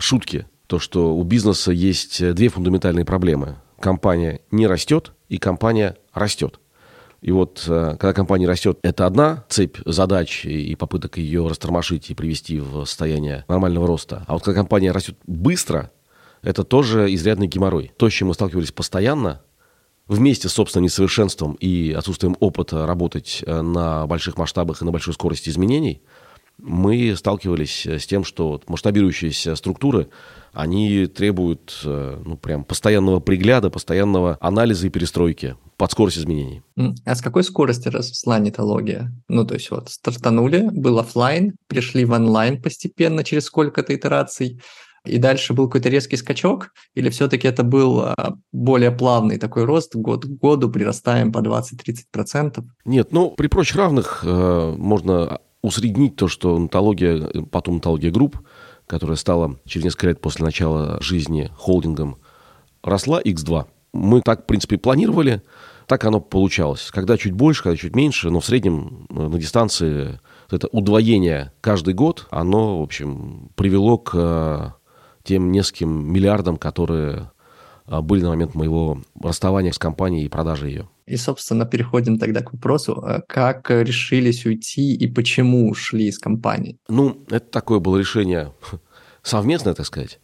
шутки, 0.00 0.46
то, 0.72 0.78
что 0.78 1.14
у 1.14 1.22
бизнеса 1.22 1.70
есть 1.70 2.32
две 2.32 2.48
фундаментальные 2.48 3.04
проблемы. 3.04 3.56
Компания 3.78 4.40
не 4.50 4.66
растет 4.66 5.12
и 5.28 5.36
компания 5.36 5.98
растет. 6.14 6.60
И 7.20 7.30
вот 7.30 7.64
э, 7.68 7.96
когда 8.00 8.14
компания 8.14 8.48
растет, 8.48 8.78
это 8.80 9.04
одна 9.04 9.44
цепь 9.50 9.76
задач 9.84 10.46
и 10.46 10.74
попыток 10.74 11.18
ее 11.18 11.46
растормошить 11.46 12.08
и 12.08 12.14
привести 12.14 12.58
в 12.58 12.86
состояние 12.86 13.44
нормального 13.48 13.86
роста. 13.86 14.24
А 14.26 14.32
вот 14.32 14.44
когда 14.44 14.60
компания 14.60 14.92
растет 14.92 15.18
быстро, 15.26 15.90
это 16.40 16.64
тоже 16.64 17.12
изрядный 17.12 17.48
геморрой. 17.48 17.92
То, 17.98 18.08
с 18.08 18.14
чем 18.14 18.28
мы 18.28 18.34
сталкивались 18.34 18.72
постоянно, 18.72 19.42
вместе 20.08 20.48
с 20.48 20.52
собственным 20.52 20.84
несовершенством 20.84 21.52
и 21.60 21.92
отсутствием 21.92 22.34
опыта 22.40 22.86
работать 22.86 23.44
э, 23.44 23.60
на 23.60 24.06
больших 24.06 24.38
масштабах 24.38 24.80
и 24.80 24.86
на 24.86 24.90
большой 24.90 25.12
скорости 25.12 25.50
изменений, 25.50 26.00
мы 26.58 27.14
сталкивались 27.16 27.86
э, 27.86 27.98
с 27.98 28.06
тем, 28.06 28.24
что 28.24 28.60
масштабирующиеся 28.66 29.56
структуры, 29.56 30.08
они 30.52 31.06
требуют 31.06 31.80
ну, 31.82 32.36
прям 32.36 32.64
постоянного 32.64 33.20
пригляда, 33.20 33.70
постоянного 33.70 34.36
анализа 34.38 34.86
и 34.86 34.90
перестройки 34.90 35.56
под 35.78 35.90
скорость 35.90 36.18
изменений. 36.18 36.62
А 37.04 37.14
с 37.14 37.22
какой 37.22 37.42
скорости 37.42 37.88
росла 37.88 38.38
нетология? 38.38 39.10
Ну, 39.28 39.46
то 39.46 39.54
есть 39.54 39.70
вот 39.70 39.88
стартанули, 39.88 40.68
был 40.70 40.98
офлайн, 40.98 41.56
пришли 41.68 42.04
в 42.04 42.12
онлайн 42.12 42.60
постепенно 42.60 43.24
через 43.24 43.46
сколько-то 43.46 43.94
итераций, 43.94 44.60
и 45.04 45.18
дальше 45.18 45.52
был 45.52 45.66
какой-то 45.66 45.88
резкий 45.88 46.16
скачок, 46.16 46.68
или 46.94 47.10
все-таки 47.10 47.48
это 47.48 47.64
был 47.64 48.00
а, 48.00 48.36
более 48.52 48.92
плавный 48.92 49.38
такой 49.38 49.64
рост, 49.64 49.96
год 49.96 50.24
к 50.24 50.28
году 50.28 50.70
прирастаем 50.70 51.32
по 51.32 51.38
20-30%? 51.38 52.62
Нет, 52.84 53.08
ну, 53.10 53.32
при 53.32 53.48
прочих 53.48 53.76
равных 53.76 54.22
э, 54.24 54.74
можно 54.76 55.40
усреднить 55.62 56.16
то, 56.16 56.28
что 56.28 56.58
нотология, 56.58 57.28
потом 57.50 57.76
нотология 57.76 58.10
групп, 58.10 58.38
которая 58.86 59.16
стала 59.16 59.56
через 59.64 59.84
несколько 59.84 60.08
лет 60.08 60.20
после 60.20 60.44
начала 60.44 61.00
жизни 61.00 61.50
холдингом, 61.56 62.18
росла 62.82 63.22
x2. 63.22 63.66
Мы 63.92 64.22
так, 64.22 64.42
в 64.42 64.46
принципе, 64.46 64.78
планировали, 64.78 65.42
так 65.86 66.04
оно 66.04 66.20
получалось. 66.20 66.90
Когда 66.90 67.16
чуть 67.16 67.32
больше, 67.32 67.62
когда 67.62 67.76
чуть 67.76 67.94
меньше, 67.94 68.30
но 68.30 68.40
в 68.40 68.44
среднем 68.46 69.06
э, 69.10 69.28
на 69.28 69.38
дистанции 69.38 70.20
это 70.50 70.68
удвоение 70.68 71.52
каждый 71.60 71.94
год, 71.94 72.26
оно, 72.30 72.80
в 72.80 72.82
общем, 72.82 73.50
привело 73.54 73.98
к 73.98 74.12
э, 74.14 74.70
тем 75.22 75.52
нескольким 75.52 76.12
миллиардам, 76.12 76.56
которые 76.56 77.30
э, 77.86 78.00
были 78.00 78.22
на 78.22 78.30
момент 78.30 78.54
моего 78.54 78.98
расставания 79.20 79.72
с 79.72 79.78
компанией 79.78 80.26
и 80.26 80.28
продажи 80.28 80.68
ее. 80.68 80.88
И, 81.06 81.16
собственно, 81.16 81.66
переходим 81.66 82.18
тогда 82.18 82.42
к 82.42 82.52
вопросу, 82.52 83.04
как 83.28 83.70
решились 83.70 84.46
уйти 84.46 84.94
и 84.94 85.06
почему 85.08 85.68
ушли 85.68 86.06
из 86.06 86.18
компании? 86.18 86.78
Ну, 86.88 87.24
это 87.28 87.46
такое 87.46 87.80
было 87.80 87.98
решение 87.98 88.52
совместное, 89.22 89.74
так 89.74 89.86
сказать. 89.86 90.20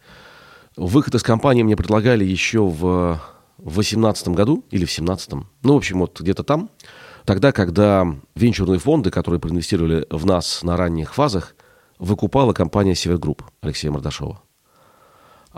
Выход 0.77 1.15
из 1.15 1.23
компании 1.23 1.63
мне 1.63 1.75
предлагали 1.75 2.23
еще 2.23 2.61
в 2.63 3.19
в 3.59 3.73
2018 3.73 4.29
году 4.29 4.65
или 4.71 4.85
в 4.85 4.95
2017, 4.95 5.33
ну, 5.63 5.73
в 5.73 5.77
общем, 5.77 5.99
вот 5.99 6.19
где-то 6.19 6.43
там, 6.43 6.69
тогда, 7.25 7.51
когда 7.51 8.07
венчурные 8.35 8.79
фонды, 8.79 9.11
которые 9.11 9.39
проинвестировали 9.39 10.05
в 10.09 10.25
нас 10.25 10.63
на 10.63 10.77
ранних 10.77 11.13
фазах, 11.13 11.55
выкупала 11.97 12.53
компания 12.53 12.95
Север 12.95 13.17
Групп 13.17 13.43
Алексея 13.61 13.91
Мордашова. 13.91 14.41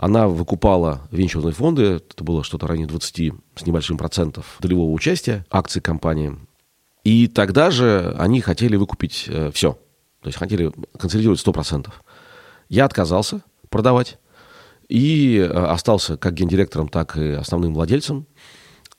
Она 0.02 0.26
выкупала 0.26 1.06
венчурные 1.12 1.52
фонды, 1.52 1.82
это 2.10 2.24
было 2.24 2.42
что-то 2.42 2.66
ранее 2.66 2.88
20 2.88 3.34
с 3.54 3.64
небольшим 3.64 3.96
процентов 3.96 4.56
долевого 4.58 4.90
участия 4.90 5.46
акций 5.48 5.80
компании. 5.80 6.36
И 7.04 7.28
тогда 7.28 7.70
же 7.70 8.12
они 8.18 8.40
хотели 8.40 8.74
выкупить 8.74 9.26
э, 9.28 9.52
все. 9.54 9.74
То 10.20 10.26
есть 10.26 10.40
хотели 10.40 10.72
консолидировать 10.98 11.40
100%. 11.46 11.88
Я 12.68 12.84
отказался 12.84 13.42
продавать 13.68 14.18
и 14.88 15.36
э, 15.36 15.46
остался 15.46 16.16
как 16.16 16.34
гендиректором, 16.34 16.88
так 16.88 17.16
и 17.16 17.34
основным 17.34 17.72
владельцем. 17.72 18.26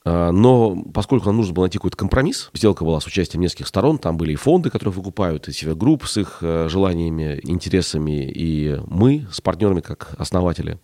Э, 0.05 0.31
но 0.31 0.75
поскольку 0.93 1.27
нам 1.27 1.37
нужно 1.37 1.53
было 1.53 1.65
найти 1.65 1.77
какой-то 1.77 1.97
компромисс, 1.97 2.49
сделка 2.53 2.83
была 2.83 2.99
с 2.99 3.07
участием 3.07 3.41
нескольких 3.41 3.67
сторон, 3.67 3.97
там 3.97 4.17
были 4.17 4.33
и 4.33 4.35
фонды, 4.35 4.69
которые 4.69 4.93
выкупают, 4.93 5.47
и 5.47 5.53
себе 5.53 5.75
групп 5.75 6.05
с 6.05 6.17
их 6.17 6.39
э, 6.41 6.67
желаниями, 6.69 7.39
интересами, 7.43 8.29
и 8.29 8.79
мы 8.87 9.27
с 9.31 9.41
партнерами 9.41 9.81
как 9.81 10.15
основатели, 10.17 10.79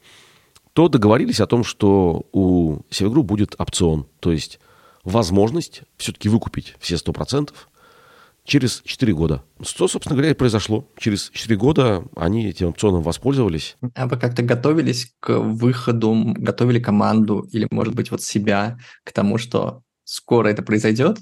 то 0.73 0.87
договорились 0.87 1.41
о 1.41 1.47
том, 1.47 1.63
что 1.63 2.27
у 2.31 2.79
Севергрупп 2.89 3.25
будет 3.25 3.55
опцион, 3.59 4.05
то 4.19 4.31
есть 4.31 4.59
возможность 5.03 5.81
все-таки 5.97 6.29
выкупить 6.29 6.75
все 6.79 6.95
100%, 6.95 7.51
через 8.49 8.81
4 8.83 9.13
года. 9.13 9.43
Что, 9.61 9.87
собственно 9.87 10.15
говоря, 10.15 10.31
и 10.31 10.35
произошло. 10.35 10.89
Через 10.97 11.29
4 11.29 11.55
года 11.55 12.03
они 12.15 12.47
этим 12.47 12.69
опционом 12.69 13.03
воспользовались. 13.03 13.77
А 13.95 14.07
вы 14.07 14.17
как-то 14.17 14.41
готовились 14.41 15.13
к 15.19 15.37
выходу, 15.37 16.33
готовили 16.35 16.79
команду 16.79 17.47
или, 17.51 17.67
может 17.71 17.95
быть, 17.95 18.11
вот 18.11 18.21
себя 18.23 18.79
к 19.05 19.13
тому, 19.13 19.37
что 19.37 19.83
скоро 20.03 20.49
это 20.49 20.63
произойдет, 20.63 21.19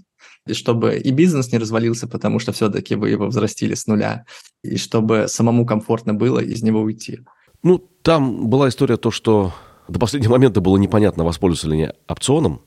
и 0.47 0.53
чтобы 0.53 0.95
и 0.97 1.11
бизнес 1.11 1.51
не 1.51 1.57
развалился, 1.57 2.07
потому 2.07 2.39
что 2.39 2.53
все-таки 2.53 2.95
вы 2.95 3.09
его 3.09 3.27
взрастили 3.27 3.75
с 3.75 3.85
нуля, 3.87 4.25
и 4.63 4.77
чтобы 4.77 5.25
самому 5.27 5.65
комфортно 5.65 6.13
было 6.13 6.39
из 6.39 6.63
него 6.63 6.81
уйти. 6.81 7.19
Ну, 7.61 7.79
там 8.01 8.49
была 8.49 8.69
история 8.69 8.95
то, 8.95 9.11
что 9.11 9.53
до 9.89 9.99
последнего 9.99 10.31
момента 10.31 10.61
было 10.61 10.77
непонятно, 10.77 11.25
воспользоваться 11.25 11.67
ли 11.67 11.73
они 11.73 11.91
опционом. 12.07 12.61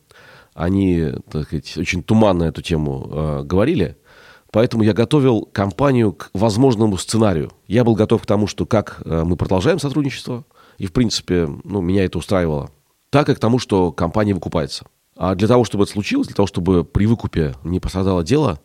Они, 0.53 1.13
так 1.31 1.45
сказать, 1.45 1.79
очень 1.79 2.03
туманно 2.03 2.45
эту 2.45 2.61
тему 2.61 3.09
э, 3.11 3.43
говорили. 3.45 3.97
Поэтому 4.53 4.83
я 4.83 4.93
готовил 4.93 5.49
компанию 5.53 6.13
к 6.13 6.31
возможному 6.35 6.99
сценарию. 6.99 7.53
Я 7.69 7.85
был 7.85 7.95
готов 7.95 8.23
к 8.23 8.27
тому, 8.27 8.47
что 8.47 8.67
как 8.67 9.01
э, 9.05 9.23
мы 9.25 9.37
продолжаем 9.37 9.79
сотрудничество, 9.79 10.45
и, 10.79 10.87
в 10.87 10.93
принципе, 10.93 11.49
ну, 11.63 11.81
меня 11.81 12.05
это 12.05 12.19
устраивало, 12.19 12.71
так 13.11 13.29
и 13.29 13.35
к 13.35 13.39
тому, 13.39 13.59
что 13.59 13.93
компания 13.93 14.35
выкупается. 14.35 14.87
А 15.17 15.35
для 15.35 15.47
того, 15.47 15.65
чтобы 15.65 15.85
это 15.85 15.93
случилось, 15.93 16.27
для 16.29 16.35
того, 16.35 16.47
чтобы 16.47 16.85
при 16.85 17.07
выкупе 17.07 17.55
не 17.63 17.79
пострадало 17.79 18.25
дело, 18.25 18.59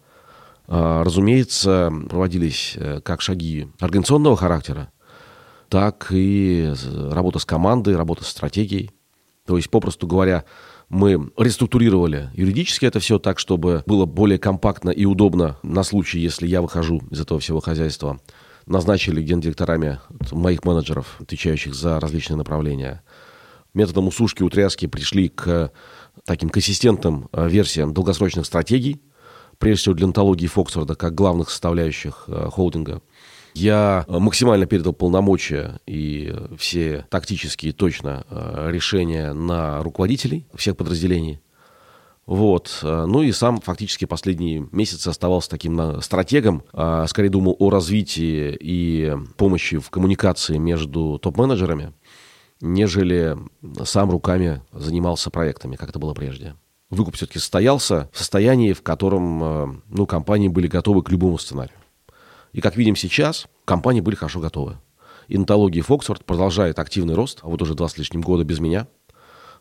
э, 0.67 1.01
разумеется, 1.03 1.93
проводились 2.09 2.73
э, 2.77 3.01
как 3.01 3.21
шаги 3.21 3.67
организационного 3.79 4.37
характера, 4.37 4.89
так 5.69 6.07
и 6.09 6.73
работа 7.11 7.37
с 7.37 7.45
командой, 7.45 7.95
работа 7.95 8.23
с 8.23 8.27
стратегией. 8.27 8.91
То 9.45 9.57
есть, 9.57 9.69
попросту 9.69 10.07
говоря, 10.07 10.45
мы 10.89 11.31
реструктурировали 11.37 12.29
юридически 12.33 12.85
это 12.85 12.99
все 12.99 13.19
так, 13.19 13.39
чтобы 13.39 13.83
было 13.85 14.05
более 14.05 14.37
компактно 14.37 14.89
и 14.89 15.05
удобно 15.05 15.57
на 15.63 15.83
случай, 15.83 16.19
если 16.19 16.47
я 16.47 16.61
выхожу 16.61 17.01
из 17.11 17.19
этого 17.19 17.39
всего 17.39 17.59
хозяйства. 17.59 18.19
Назначили 18.65 19.21
гендиректорами 19.21 19.99
моих 20.31 20.63
менеджеров, 20.63 21.17
отвечающих 21.19 21.75
за 21.75 21.99
различные 21.99 22.37
направления. 22.37 23.03
Методом 23.73 24.07
усушки, 24.07 24.41
утряски 24.41 24.87
пришли 24.87 25.29
к 25.29 25.71
таким 26.25 26.49
консистентным 26.49 27.29
э, 27.31 27.47
версиям 27.47 27.93
долгосрочных 27.93 28.45
стратегий, 28.45 29.01
прежде 29.59 29.81
всего 29.81 29.95
для 29.95 30.05
антологии 30.07 30.47
Фоксфорда, 30.47 30.95
как 30.95 31.13
главных 31.13 31.49
составляющих 31.49 32.23
э, 32.27 32.49
холдинга– 32.51 33.01
я 33.55 34.05
э, 34.07 34.19
максимально 34.19 34.65
передал 34.65 34.93
полномочия 34.93 35.79
и 35.85 36.33
все 36.57 37.05
тактические 37.09 37.71
точно 37.71 38.25
э, 38.29 38.69
решения 38.69 39.33
на 39.33 39.81
руководителей 39.81 40.45
всех 40.53 40.75
подразделений. 40.75 41.39
Вот. 42.25 42.79
Э, 42.83 43.05
ну 43.07 43.21
и 43.21 43.31
сам 43.31 43.61
фактически 43.61 44.05
последние 44.05 44.67
месяцы 44.71 45.07
оставался 45.07 45.49
таким 45.49 46.01
стратегом. 46.01 46.63
Скорее 47.07 47.29
думал 47.29 47.55
о 47.59 47.69
развитии 47.69 48.55
и 48.59 49.15
помощи 49.37 49.77
в 49.77 49.89
коммуникации 49.89 50.57
между 50.57 51.17
топ-менеджерами, 51.17 51.93
нежели 52.59 53.37
сам 53.85 54.11
руками 54.11 54.61
занимался 54.73 55.29
проектами, 55.29 55.77
как 55.77 55.89
это 55.89 55.99
было 55.99 56.13
прежде. 56.13 56.55
Выкуп 56.89 57.15
все-таки 57.15 57.39
состоялся 57.39 58.09
в 58.11 58.17
состоянии, 58.17 58.73
в 58.73 58.83
котором 58.83 59.81
ну, 59.87 60.05
компании 60.05 60.49
были 60.49 60.67
готовы 60.67 61.03
к 61.03 61.09
любому 61.09 61.37
сценарию. 61.37 61.77
И 62.55 62.61
как 62.61 62.77
видим 62.77 62.95
сейчас, 62.95 63.47
компании 63.65 63.99
были 63.99 64.15
хорошо 64.15 64.39
готовы. 64.39 64.77
Интология 65.27 65.83
Фоксфорд 65.83 66.23
продолжает 66.23 66.79
активный 66.79 67.13
рост, 67.13 67.39
а 67.41 67.47
вот 67.47 67.61
уже 67.61 67.75
два 67.75 67.89
с 67.89 67.97
лишним 67.97 68.21
года 68.21 68.45
без 68.45 68.59
меня, 68.59 68.87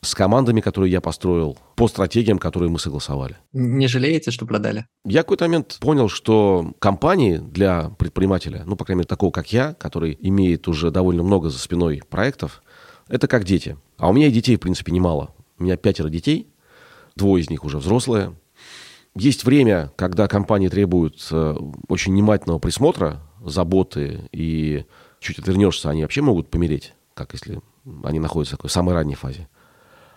с 0.00 0.14
командами, 0.14 0.60
которые 0.60 0.92
я 0.92 1.00
построил, 1.00 1.58
по 1.74 1.88
стратегиям, 1.88 2.38
которые 2.38 2.70
мы 2.70 2.78
согласовали. 2.78 3.36
Не 3.52 3.88
жалеете, 3.88 4.30
что 4.30 4.46
продали? 4.46 4.86
Я 5.04 5.22
в 5.22 5.24
какой-то 5.24 5.46
момент 5.46 5.78
понял, 5.80 6.08
что 6.08 6.72
компании 6.78 7.38
для 7.38 7.88
предпринимателя, 7.98 8.62
ну, 8.64 8.76
по 8.76 8.84
крайней 8.84 8.98
мере, 8.98 9.08
такого, 9.08 9.32
как 9.32 9.52
я, 9.52 9.74
который 9.74 10.16
имеет 10.20 10.68
уже 10.68 10.92
довольно 10.92 11.24
много 11.24 11.50
за 11.50 11.58
спиной 11.58 12.00
проектов, 12.08 12.62
это 13.08 13.26
как 13.26 13.42
дети. 13.42 13.76
А 13.98 14.08
у 14.08 14.12
меня 14.12 14.28
и 14.28 14.30
детей, 14.30 14.54
в 14.54 14.60
принципе, 14.60 14.92
немало. 14.92 15.34
У 15.58 15.64
меня 15.64 15.76
пятеро 15.76 16.10
детей, 16.10 16.46
двое 17.16 17.42
из 17.42 17.50
них 17.50 17.64
уже 17.64 17.78
взрослые, 17.78 18.36
есть 19.14 19.44
время, 19.44 19.92
когда 19.96 20.26
компании 20.26 20.68
требуют 20.68 21.26
э, 21.30 21.56
очень 21.88 22.12
внимательного 22.12 22.58
присмотра, 22.58 23.20
заботы, 23.44 24.28
и 24.32 24.84
чуть 25.20 25.38
отвернешься, 25.38 25.90
они 25.90 26.02
вообще 26.02 26.20
могут 26.20 26.50
помереть, 26.50 26.94
как 27.14 27.32
если 27.32 27.60
они 28.02 28.18
находятся 28.18 28.56
в 28.56 28.58
такой 28.58 28.70
самой 28.70 28.94
ранней 28.94 29.14
фазе. 29.14 29.48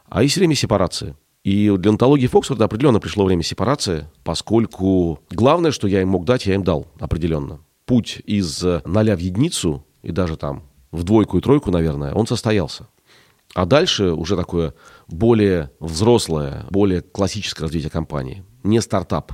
А 0.10 0.24
есть 0.24 0.38
время 0.38 0.56
сепарации. 0.56 1.16
И 1.44 1.70
для 1.78 1.92
онтологии 1.92 2.28
Фоксфорда 2.28 2.66
определенно 2.66 3.00
пришло 3.00 3.26
время 3.26 3.44
сепарации, 3.44 4.10
поскольку 4.24 5.20
главное, 5.30 5.72
что 5.72 5.88
я 5.88 6.02
им 6.02 6.10
мог 6.10 6.26
дать, 6.26 6.46
я 6.46 6.56
им 6.56 6.64
дал 6.64 6.88
определенно. 7.00 7.60
Путь 7.86 8.22
из 8.26 8.64
ноля 8.86 9.16
в 9.16 9.20
единицу, 9.20 9.86
и 10.02 10.12
даже 10.12 10.36
там 10.36 10.64
в 10.92 11.04
двойку 11.04 11.38
и 11.38 11.42
тройку, 11.42 11.72
наверное, 11.72 12.14
он 12.14 12.28
состоялся. 12.28 12.88
А 13.54 13.66
дальше 13.66 14.12
уже 14.12 14.36
такое 14.36 14.74
более 15.08 15.72
взрослое, 15.80 16.66
более 16.70 17.02
классическое 17.02 17.66
развитие 17.66 17.90
компании, 17.90 18.44
не 18.64 18.82
стартап. 18.82 19.34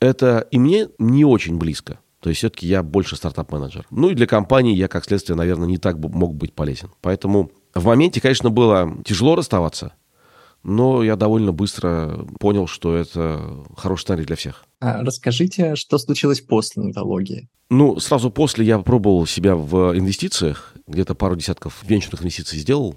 Это 0.00 0.46
и 0.50 0.58
мне 0.58 0.88
не 0.98 1.24
очень 1.24 1.56
близко. 1.58 1.98
То 2.20 2.30
есть 2.30 2.38
все-таки 2.38 2.66
я 2.66 2.82
больше 2.82 3.16
стартап-менеджер. 3.16 3.86
Ну 3.90 4.08
и 4.08 4.14
для 4.14 4.26
компании 4.26 4.74
я, 4.74 4.88
как 4.88 5.04
следствие, 5.04 5.36
наверное, 5.36 5.68
не 5.68 5.76
так 5.76 5.98
мог 5.98 6.34
быть 6.34 6.54
полезен. 6.54 6.90
Поэтому 7.02 7.50
в 7.74 7.84
моменте, 7.84 8.20
конечно, 8.20 8.48
было 8.48 8.96
тяжело 9.04 9.36
расставаться, 9.36 9.92
но 10.62 11.02
я 11.02 11.16
довольно 11.16 11.52
быстро 11.52 12.26
понял, 12.40 12.66
что 12.66 12.96
это 12.96 13.64
хороший 13.76 14.02
сценарий 14.02 14.24
для 14.24 14.36
всех. 14.36 14.64
А 14.80 15.02
расскажите, 15.02 15.76
что 15.76 15.98
случилось 15.98 16.40
после 16.40 16.82
нотологии? 16.82 17.48
Ну, 17.68 18.00
сразу 18.00 18.30
после 18.30 18.64
я 18.64 18.78
пробовал 18.78 19.26
себя 19.26 19.54
в 19.54 19.96
инвестициях, 19.96 20.74
где-то 20.86 21.14
пару 21.14 21.36
десятков 21.36 21.82
венчурных 21.82 22.22
инвестиций 22.22 22.58
сделал. 22.58 22.96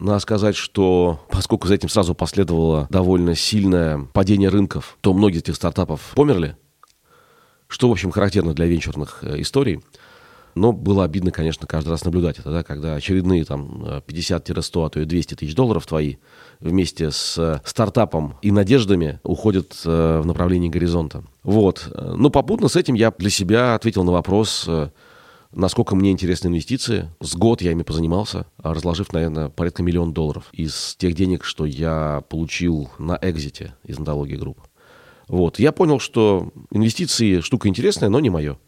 Надо 0.00 0.18
сказать, 0.18 0.56
что 0.56 1.20
поскольку 1.30 1.68
за 1.68 1.74
этим 1.74 1.90
сразу 1.90 2.14
последовало 2.14 2.86
довольно 2.90 3.34
сильное 3.34 3.98
падение 4.14 4.48
рынков, 4.48 4.96
то 5.02 5.12
многие 5.12 5.40
этих 5.40 5.56
стартапов 5.56 6.12
померли, 6.16 6.56
что, 7.68 7.88
в 7.88 7.92
общем, 7.92 8.10
характерно 8.10 8.54
для 8.54 8.66
венчурных 8.66 9.18
э, 9.22 9.42
историй. 9.42 9.82
Но 10.54 10.72
было 10.72 11.04
обидно, 11.04 11.30
конечно, 11.30 11.66
каждый 11.66 11.90
раз 11.90 12.04
наблюдать 12.04 12.38
это, 12.38 12.50
да, 12.50 12.62
когда 12.62 12.94
очередные 12.94 13.44
там 13.44 13.84
50-100, 14.06 14.86
а 14.86 14.88
то 14.88 15.00
и 15.00 15.04
200 15.04 15.34
тысяч 15.34 15.54
долларов 15.54 15.86
твои 15.86 16.16
вместе 16.60 17.10
с 17.10 17.36
э, 17.38 17.60
стартапом 17.64 18.38
и 18.40 18.50
надеждами 18.50 19.20
уходят 19.22 19.74
э, 19.84 20.20
в 20.20 20.26
направлении 20.26 20.70
горизонта. 20.70 21.24
Вот. 21.42 21.88
Но 21.94 22.30
попутно 22.30 22.68
с 22.68 22.76
этим 22.76 22.94
я 22.94 23.10
для 23.10 23.30
себя 23.30 23.74
ответил 23.74 24.02
на 24.04 24.12
вопрос, 24.12 24.64
э, 24.66 24.88
насколько 25.52 25.94
мне 25.94 26.10
интересны 26.10 26.48
инвестиции. 26.48 27.10
С 27.20 27.34
год 27.34 27.62
я 27.62 27.72
ими 27.72 27.82
позанимался, 27.82 28.46
разложив, 28.58 29.12
наверное, 29.12 29.48
порядка 29.48 29.82
миллион 29.82 30.12
долларов 30.12 30.48
из 30.52 30.96
тех 30.96 31.14
денег, 31.14 31.44
что 31.44 31.66
я 31.66 32.22
получил 32.28 32.90
на 32.98 33.18
экзите 33.20 33.74
из 33.84 33.98
Нетологии 33.98 34.36
Групп. 34.36 34.60
Вот. 35.28 35.58
Я 35.58 35.72
понял, 35.72 36.00
что 36.00 36.52
инвестиции 36.70 37.40
штука 37.40 37.68
интересная, 37.68 38.08
но 38.08 38.20
не 38.20 38.30
мое. 38.30 38.58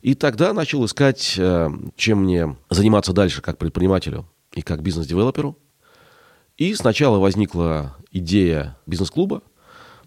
И 0.00 0.14
тогда 0.14 0.52
начал 0.52 0.84
искать, 0.84 1.34
э, 1.36 1.68
чем 1.96 2.22
мне 2.22 2.56
заниматься 2.70 3.12
дальше 3.12 3.42
как 3.42 3.58
предпринимателю 3.58 4.28
и 4.54 4.62
как 4.62 4.82
бизнес-девелоперу. 4.82 5.58
И 6.56 6.74
сначала 6.74 7.18
возникла 7.18 7.96
идея 8.12 8.78
бизнес-клуба. 8.86 9.42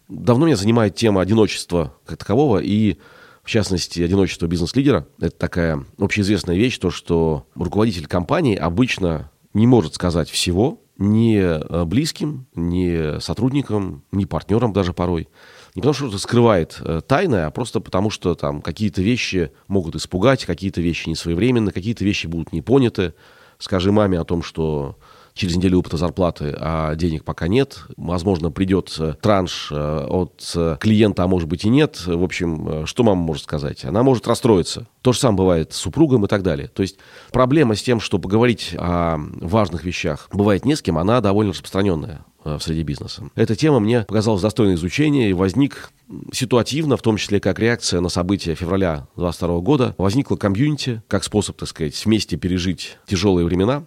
Давно 0.07 0.45
меня 0.45 0.55
занимает 0.55 0.95
тема 0.95 1.21
одиночества 1.21 1.93
как 2.05 2.17
такового 2.17 2.59
и, 2.59 2.97
в 3.43 3.49
частности, 3.49 4.01
одиночество 4.01 4.47
бизнес-лидера. 4.47 5.07
Это 5.19 5.35
такая 5.35 5.85
общеизвестная 5.97 6.55
вещь, 6.55 6.77
то, 6.77 6.91
что 6.91 7.47
руководитель 7.55 8.07
компании 8.07 8.55
обычно 8.55 9.31
не 9.53 9.67
может 9.67 9.95
сказать 9.95 10.29
всего 10.29 10.81
ни 10.97 11.37
э, 11.37 11.85
близким, 11.85 12.45
ни 12.55 13.19
сотрудникам, 13.19 14.03
ни 14.11 14.25
партнерам 14.25 14.71
даже 14.71 14.93
порой. 14.93 15.27
Не 15.73 15.81
потому, 15.81 15.93
что 15.93 16.05
что-то 16.07 16.21
скрывает 16.21 16.77
э, 16.81 17.01
тайное, 17.05 17.47
а 17.47 17.51
просто 17.51 17.79
потому, 17.79 18.09
что 18.09 18.35
там 18.35 18.61
какие-то 18.61 19.01
вещи 19.01 19.51
могут 19.67 19.95
испугать, 19.95 20.45
какие-то 20.45 20.81
вещи 20.81 21.09
несвоевременны, 21.09 21.71
какие-то 21.71 22.05
вещи 22.05 22.27
будут 22.27 22.53
не 22.53 22.61
поняты. 22.61 23.13
Скажи 23.57 23.91
маме 23.91 24.19
о 24.19 24.25
том, 24.25 24.43
что 24.43 24.97
через 25.33 25.55
неделю 25.55 25.79
опыта 25.79 25.97
зарплаты, 25.97 26.55
а 26.57 26.95
денег 26.95 27.23
пока 27.23 27.47
нет. 27.47 27.79
Возможно, 27.97 28.51
придет 28.51 28.97
транш 29.21 29.69
э, 29.71 30.05
от 30.07 30.51
э, 30.55 30.77
клиента, 30.79 31.23
а 31.23 31.27
может 31.27 31.47
быть 31.47 31.65
и 31.65 31.69
нет. 31.69 32.05
В 32.05 32.23
общем, 32.23 32.83
э, 32.83 32.85
что 32.85 33.03
мама 33.03 33.21
может 33.21 33.43
сказать? 33.43 33.85
Она 33.85 34.03
может 34.03 34.27
расстроиться. 34.27 34.87
То 35.01 35.13
же 35.13 35.19
самое 35.19 35.37
бывает 35.37 35.73
с 35.73 35.77
супругом 35.77 36.25
и 36.25 36.27
так 36.27 36.43
далее. 36.43 36.67
То 36.67 36.81
есть 36.81 36.97
проблема 37.31 37.75
с 37.75 37.81
тем, 37.81 37.99
что 37.99 38.19
поговорить 38.19 38.75
о 38.77 39.17
важных 39.39 39.83
вещах 39.83 40.29
бывает 40.31 40.65
не 40.65 40.75
с 40.75 40.81
кем, 40.81 40.97
она 40.97 41.21
довольно 41.21 41.51
распространенная 41.53 42.25
в 42.43 42.59
среде 42.59 42.83
бизнеса. 42.83 43.29
Эта 43.35 43.55
тема 43.55 43.79
мне 43.79 44.01
показалась 44.01 44.41
достойной 44.41 44.75
изучения 44.75 45.29
и 45.29 45.33
возник 45.33 45.91
ситуативно, 46.33 46.97
в 46.97 47.01
том 47.01 47.17
числе 47.17 47.39
как 47.39 47.59
реакция 47.59 48.01
на 48.01 48.09
события 48.09 48.55
февраля 48.55 49.07
2022 49.15 49.59
года, 49.59 49.95
возникла 49.97 50.35
комьюнити 50.35 51.03
как 51.07 51.23
способ, 51.23 51.57
так 51.57 51.69
сказать, 51.69 52.03
вместе 52.05 52.37
пережить 52.37 52.97
тяжелые 53.07 53.45
времена, 53.45 53.85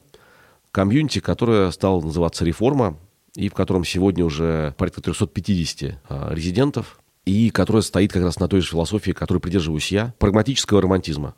комьюнити, 0.74 1.20
которое 1.20 1.70
стало 1.70 2.00
называться 2.02 2.44
«Реформа», 2.44 2.98
и 3.36 3.48
в 3.48 3.54
котором 3.54 3.84
сегодня 3.84 4.24
уже 4.24 4.74
порядка 4.76 5.00
350 5.00 5.98
а, 6.08 6.34
резидентов, 6.34 6.98
и 7.24 7.50
которое 7.50 7.82
стоит 7.82 8.12
как 8.12 8.24
раз 8.24 8.40
на 8.40 8.48
той 8.48 8.60
же 8.60 8.70
философии, 8.70 9.12
которой 9.12 9.38
придерживаюсь 9.38 9.92
я, 9.92 10.14
прагматического 10.18 10.82
романтизма. 10.82 11.36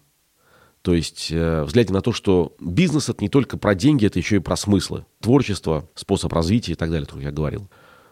То 0.80 0.94
есть 0.94 1.28
э, 1.30 1.64
взгляде 1.64 1.92
на 1.92 2.00
то, 2.00 2.12
что 2.12 2.54
бизнес 2.60 3.08
это 3.08 3.22
не 3.22 3.28
только 3.28 3.58
про 3.58 3.74
деньги, 3.74 4.06
это 4.06 4.18
еще 4.18 4.36
и 4.36 4.40
про 4.40 4.56
смыслы, 4.56 5.04
творчество, 5.20 5.88
способ 5.94 6.32
развития 6.32 6.72
и 6.72 6.76
так 6.76 6.90
далее, 6.90 7.06
как 7.06 7.20
я 7.20 7.30
говорил. 7.30 7.68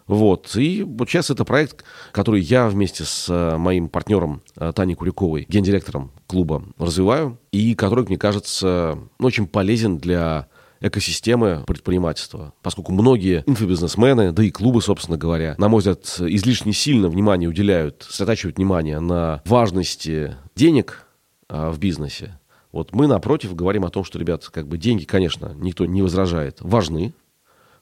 Вот. 0.07 0.55
И 0.57 0.83
вот 0.83 1.09
сейчас 1.09 1.31
это 1.31 1.45
проект, 1.45 1.85
который 2.13 2.43
я 2.43 2.69
вместе 2.69 3.05
с 3.05 3.29
э, 3.31 3.57
моим 3.57 3.89
партнером 3.89 4.43
э, 4.57 4.73
Таней 4.75 4.95
Куликовой, 4.95 5.47
гендиректором 5.49 6.11
клуба, 6.27 6.65
развиваю, 6.79 7.39
и 7.53 7.75
который, 7.75 8.05
мне 8.05 8.19
кажется, 8.19 8.99
очень 9.19 9.47
полезен 9.47 9.99
для 9.99 10.49
экосистемы 10.81 11.65
предпринимательства, 11.67 12.53
поскольку 12.63 12.93
многие 12.93 13.43
инфобизнесмены, 13.47 14.33
да 14.33 14.43
и 14.43 14.51
клубы, 14.51 14.83
собственно 14.83 15.17
говоря, 15.17 15.55
на 15.59 15.69
мой 15.69 15.79
взгляд, 15.79 16.05
излишне 16.21 16.73
сильно 16.73 17.09
внимание 17.09 17.49
уделяют, 17.49 18.07
сосредотачивают 18.09 18.57
внимание 18.57 19.01
на 19.01 19.43
важности 19.45 20.37
денег 20.55 21.07
а, 21.49 21.71
в 21.71 21.79
бизнесе, 21.79 22.39
вот 22.75 22.93
мы, 22.93 23.07
напротив, 23.07 23.55
говорим 23.55 23.85
о 23.85 23.91
том, 23.91 24.03
что, 24.03 24.19
ребят, 24.19 24.49
как 24.49 24.67
бы 24.67 24.79
деньги, 24.79 25.05
конечно, 25.05 25.53
никто 25.55 25.87
не 25.87 26.03
возражает, 26.03 26.61
важны, 26.61 27.15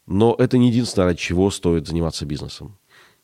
но 0.07 0.35
это 0.39 0.59
не 0.59 0.69
единственное, 0.69 1.07
ради 1.07 1.19
чего 1.19 1.51
стоит 1.51 1.87
заниматься 1.87 2.27
бизнесом. 2.27 2.77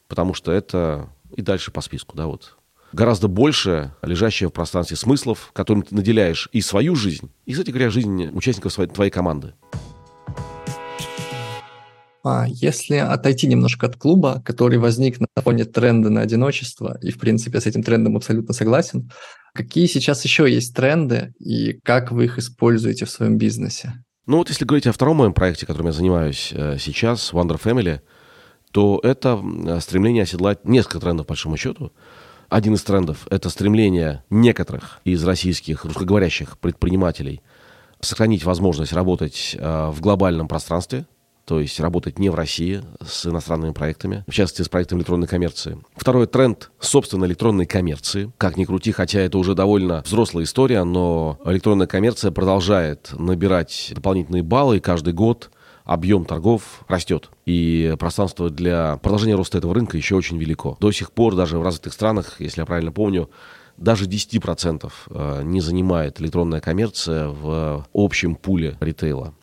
Потому 0.07 0.33
что 0.33 0.51
это 0.51 1.11
и 1.37 1.43
дальше 1.43 1.71
по 1.71 1.83
списку, 1.83 2.17
да, 2.17 2.27
вот. 2.27 2.57
Гораздо 2.93 3.29
больше 3.29 3.95
лежащее 4.03 4.49
в 4.49 4.53
пространстве 4.53 4.97
смыслов, 4.97 5.51
которым 5.53 5.83
ты 5.83 5.95
наделяешь 5.95 6.49
и 6.53 6.61
свою 6.61 6.95
жизнь, 6.95 7.31
и, 7.45 7.53
кстати 7.53 7.71
говоря, 7.71 7.91
жизнь 7.91 8.29
участников 8.33 8.73
своей, 8.73 8.89
твоей 8.89 9.11
команды. 9.11 9.55
А 12.25 12.47
если 12.49 12.97
отойти 12.97 13.47
немножко 13.47 13.87
от 13.87 13.97
клуба, 13.97 14.43
который 14.45 14.79
возник 14.79 15.21
на 15.21 15.27
фоне 15.37 15.65
тренда 15.65 16.11
на 16.11 16.23
одиночество, 16.23 16.99
и, 17.01 17.11
в 17.11 17.19
принципе, 17.19 17.61
с 17.61 17.67
этим 17.67 17.83
трендом 17.83 18.17
абсолютно 18.17 18.55
согласен, 18.55 19.11
какие 19.55 19.87
сейчас 19.87 20.25
еще 20.25 20.51
есть 20.51 20.75
тренды 20.75 21.33
и 21.39 21.75
как 21.85 22.11
вы 22.11 22.25
их 22.25 22.39
используете 22.39 23.05
в 23.05 23.11
своем 23.11 23.39
бизнесе? 23.39 24.05
Ну 24.27 24.39
вот 24.39 24.49
если 24.51 24.65
говорить 24.65 24.87
о 24.87 24.93
втором 24.93 25.19
моем 25.19 25.33
проекте, 25.33 25.65
которым 25.65 25.87
я 25.87 25.93
занимаюсь 25.93 26.51
э, 26.53 26.77
сейчас, 26.79 27.33
Wonder 27.33 27.59
Family, 27.59 28.01
то 28.73 29.01
это 29.03 29.43
стремление 29.81 30.25
оседлать 30.25 30.67
несколько 30.67 31.01
трендов, 31.01 31.27
по 31.27 31.31
большому 31.31 31.57
счету. 31.57 31.93
Один 32.49 32.75
из 32.75 32.83
трендов– 32.83 33.27
это 33.31 33.51
стремление 33.51 34.25
некоторых 34.31 35.01
из 35.05 35.23
российских 35.25 35.85
русскоговорящих 35.85 36.59
предпринимателей 36.59 37.43
сохранить 38.01 38.45
возможность 38.45 38.93
работать 38.93 39.57
э, 39.59 39.91
в 39.91 40.01
глобальном 40.01 40.49
пространстве– 40.49 41.07
то 41.49 41.61
есть 41.61 41.81
работать 41.81 42.19
не 42.19 42.29
в 42.29 42.35
России 42.35 42.83
с 43.03 43.25
иностранными 43.25 43.73
проектами, 43.73 44.23
в 44.29 44.33
частности, 44.33 44.61
с 44.61 44.69
проектом 44.69 44.99
электронной 44.99 45.27
коммерции. 45.27 45.79
Второй 45.97 46.27
тренд, 46.27 46.71
собственно, 46.79 47.25
электронной 47.25 47.65
коммерции. 47.65 48.31
Как 48.37 48.59
ни 48.59 48.67
крути, 48.67 48.93
хотя 48.93 49.21
это 49.21 49.39
уже 49.39 49.55
довольно 49.55 50.03
взрослая 50.05 50.45
история, 50.45 50.85
но 50.85 51.39
электронная 51.47 51.87
коммерция 51.87 52.33
продолжает 52.33 53.13
набирать 53.19 53.93
дополнительные 53.95 54.43
баллы, 54.43 54.77
и 54.77 54.81
каждый 54.81 55.15
год 55.15 55.51
объем 55.89 56.27
торгов 56.27 56.85
растет. 56.87 57.31
И 57.47 57.95
пространство 57.99 58.51
для 58.51 58.99
продолжения 58.99 59.35
роста 59.35 59.57
этого 59.57 59.75
рынка 59.75 59.97
еще 59.97 60.17
очень 60.17 60.37
велико. 60.37 60.77
До 60.81 60.93
сих 60.93 61.13
пор 61.13 61.35
даже 61.35 61.59
в 61.59 61.63
развитых 61.63 61.95
странах, 61.95 62.37
если 62.41 62.61
я 62.61 62.67
правильно 62.67 62.93
помню, 62.93 63.31
даже 63.79 64.05
10% 64.05 64.93
э, 65.09 65.43
не 65.45 65.61
занимает 65.63 66.21
электронная 66.21 66.61
коммерция 66.61 67.29
в 67.29 67.87
общем 67.95 68.35
пуле 68.35 68.77
ритейла. 68.81 69.35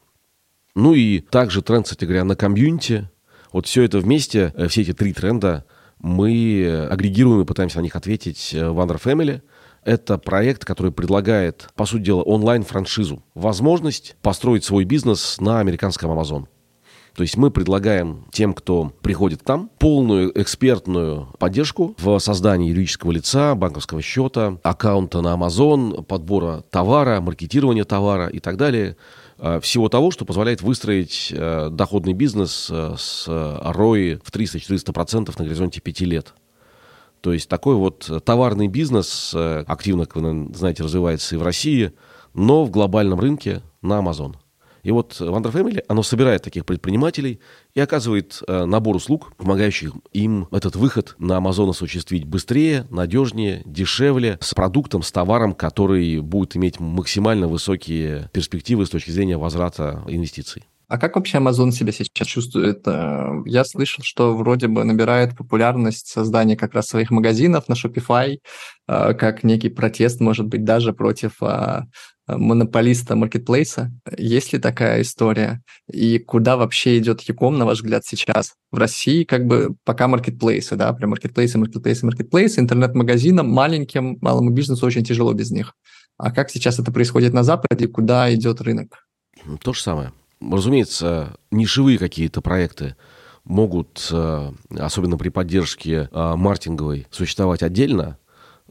Ну 0.75 0.93
и 0.93 1.19
также 1.19 1.63
тренд, 1.63 1.85
кстати 1.85 2.05
говоря, 2.05 2.23
на 2.25 2.35
комьюнити. 2.35 3.09
Вот 3.51 3.65
все 3.65 3.81
это 3.81 3.97
вместе, 3.97 4.53
э, 4.55 4.67
все 4.67 4.81
эти 4.81 4.93
три 4.93 5.13
тренда, 5.13 5.65
мы 5.97 6.87
агрегируем 6.91 7.41
и 7.41 7.45
пытаемся 7.45 7.79
на 7.79 7.83
них 7.83 7.95
ответить 7.95 8.53
э, 8.53 8.69
в 8.69 8.79
Under 8.79 9.01
Family. 9.01 9.41
Это 9.85 10.17
проект, 10.17 10.65
который 10.65 10.91
предлагает, 10.91 11.69
по 11.75 11.85
сути 11.85 12.03
дела, 12.03 12.21
онлайн-франшизу. 12.23 13.23
Возможность 13.35 14.17
построить 14.21 14.63
свой 14.63 14.83
бизнес 14.83 15.39
на 15.39 15.59
американском 15.59 16.11
Amazon. 16.11 16.47
То 17.15 17.21
есть 17.21 17.37
мы 17.37 17.49
предлагаем 17.49 18.25
тем, 18.33 18.53
кто 18.53 18.91
приходит 19.01 19.43
там, 19.45 19.69
полную 19.79 20.37
экспертную 20.41 21.29
поддержку 21.39 21.95
в 21.97 22.19
создании 22.19 22.69
юридического 22.69 23.11
лица, 23.11 23.55
банковского 23.55 24.01
счета, 24.01 24.57
аккаунта 24.63 25.21
на 25.21 25.35
Amazon, 25.35 26.03
подбора 26.03 26.65
товара, 26.71 27.21
маркетирования 27.21 27.85
товара 27.85 28.27
и 28.27 28.39
так 28.39 28.57
далее– 28.57 28.97
Э, 29.37 29.59
всего 29.61 29.89
того, 29.89 30.11
что 30.11 30.25
позволяет 30.25 30.61
выстроить 30.61 31.33
э, 31.35 31.69
доходный 31.71 32.13
бизнес 32.13 32.69
э, 32.71 32.95
с 32.97 33.27
ROI 33.27 34.21
в 34.23 34.31
300-400% 34.31 35.33
на 35.37 35.45
горизонте 35.45 35.81
5 35.81 36.01
лет. 36.01 36.33
То 37.25 37.33
есть 37.33 37.49
такой 37.49 37.73
вот 37.73 38.07
товарный 38.23 38.67
бизнес 38.67 39.33
активно, 39.33 40.05
как 40.05 40.17
вы 40.17 40.53
знаете, 40.53 40.83
развивается 40.83 41.33
и 41.33 41.39
в 41.39 41.41
России, 41.41 41.91
но 42.35 42.65
в 42.65 42.69
глобальном 42.69 43.19
рынке 43.19 43.63
на 43.81 43.99
Amazon. 43.99 44.35
И 44.83 44.91
вот 44.91 45.13
Wonder 45.19 45.51
Family, 45.51 45.83
оно 45.87 46.03
собирает 46.03 46.43
таких 46.43 46.67
предпринимателей 46.67 47.39
и 47.73 47.79
оказывает 47.79 48.43
э, 48.47 48.65
набор 48.65 48.97
услуг, 48.97 49.33
помогающих 49.37 49.93
им 50.13 50.47
этот 50.51 50.75
выход 50.75 51.15
на 51.17 51.39
Amazon 51.39 51.71
осуществить 51.71 52.25
быстрее, 52.25 52.85
надежнее, 52.91 53.63
дешевле, 53.65 54.37
с 54.41 54.53
продуктом, 54.53 55.01
с 55.01 55.11
товаром, 55.11 55.55
который 55.55 56.19
будет 56.19 56.55
иметь 56.55 56.79
максимально 56.79 57.47
высокие 57.47 58.29
перспективы 58.33 58.85
с 58.85 58.91
точки 58.91 59.09
зрения 59.09 59.39
возврата 59.39 60.03
инвестиций. 60.07 60.65
А 60.87 60.97
как 60.97 61.15
вообще 61.15 61.37
Amazon 61.37 61.71
себя 61.71 61.91
сейчас 61.91 62.27
чувствует? 62.27 62.81
Э, 62.85 63.41
я 63.45 63.65
слышал, 63.65 64.03
что 64.03 64.35
вроде 64.35 64.67
бы 64.67 64.83
набирает 64.83 65.35
популярность 65.35 66.07
создание 66.07 66.55
как 66.55 66.73
раз 66.73 66.87
своих 66.87 67.11
магазинов 67.11 67.67
на 67.67 67.73
Shopify, 67.73 68.37
э, 68.87 69.13
как 69.13 69.43
некий 69.43 69.69
протест, 69.69 70.19
может 70.19 70.45
быть, 70.45 70.63
даже 70.63 70.93
против 70.93 71.41
а, 71.41 71.85
монополиста 72.27 73.15
маркетплейса. 73.15 73.91
Есть 74.17 74.53
ли 74.53 74.59
такая 74.59 75.01
история? 75.01 75.61
И 75.87 76.19
куда 76.19 76.57
вообще 76.57 76.97
идет 76.97 77.21
Яком, 77.21 77.57
на 77.57 77.65
ваш 77.65 77.79
взгляд, 77.79 78.05
сейчас? 78.05 78.53
В 78.71 78.77
России 78.77 79.23
как 79.23 79.45
бы 79.45 79.75
пока 79.83 80.07
маркетплейсы, 80.07 80.75
да, 80.75 80.91
прям 80.93 81.11
маркетплейсы, 81.11 81.57
маркетплейсы, 81.57 82.05
маркетплейсы, 82.05 82.59
интернет-магазинам, 82.59 83.49
маленьким, 83.49 84.17
малому 84.21 84.49
бизнесу 84.49 84.85
очень 84.85 85.03
тяжело 85.03 85.33
без 85.33 85.51
них. 85.51 85.73
А 86.17 86.31
как 86.31 86.49
сейчас 86.49 86.79
это 86.79 86.91
происходит 86.91 87.33
на 87.33 87.43
Западе? 87.43 87.87
Куда 87.87 88.33
идет 88.33 88.61
рынок? 88.61 89.05
То 89.61 89.73
же 89.73 89.81
самое. 89.81 90.11
Разумеется, 90.41 91.37
нишевые 91.51 91.97
какие-то 91.97 92.41
проекты 92.41 92.95
могут, 93.43 94.07
э, 94.11 94.51
особенно 94.77 95.17
при 95.17 95.29
поддержке 95.29 96.09
э, 96.11 96.35
маркетинговой, 96.35 97.07
существовать 97.11 97.63
отдельно, 97.63 98.17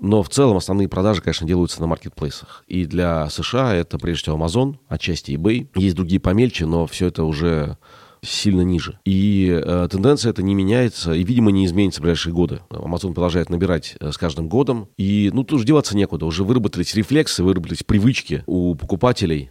но 0.00 0.22
в 0.22 0.28
целом 0.28 0.56
основные 0.56 0.88
продажи, 0.88 1.22
конечно, 1.22 1.46
делаются 1.46 1.80
на 1.80 1.86
маркетплейсах. 1.86 2.64
И 2.66 2.84
для 2.84 3.28
США 3.30 3.74
это 3.74 3.98
прежде 3.98 4.22
всего 4.22 4.36
Amazon, 4.36 4.76
отчасти 4.88 5.32
eBay. 5.32 5.68
Есть 5.76 5.96
другие 5.96 6.20
помельче, 6.20 6.66
но 6.66 6.86
все 6.86 7.06
это 7.06 7.24
уже 7.24 7.78
сильно 8.22 8.62
ниже. 8.62 8.98
И 9.04 9.48
э, 9.48 9.88
тенденция 9.90 10.30
это 10.30 10.42
не 10.42 10.54
меняется 10.54 11.12
и, 11.12 11.22
видимо, 11.22 11.50
не 11.50 11.66
изменится 11.66 12.00
в 12.00 12.02
ближайшие 12.02 12.32
годы. 12.32 12.60
Amazon 12.70 13.12
продолжает 13.12 13.50
набирать 13.50 13.96
э, 14.00 14.10
с 14.10 14.18
каждым 14.18 14.48
годом. 14.48 14.88
И, 14.96 15.30
ну, 15.32 15.44
тут 15.44 15.60
же 15.60 15.66
деваться 15.66 15.96
некуда. 15.96 16.26
Уже 16.26 16.42
выработались 16.42 16.94
рефлексы, 16.94 17.44
выработались 17.44 17.82
привычки 17.82 18.42
у 18.46 18.74
покупателей 18.74 19.50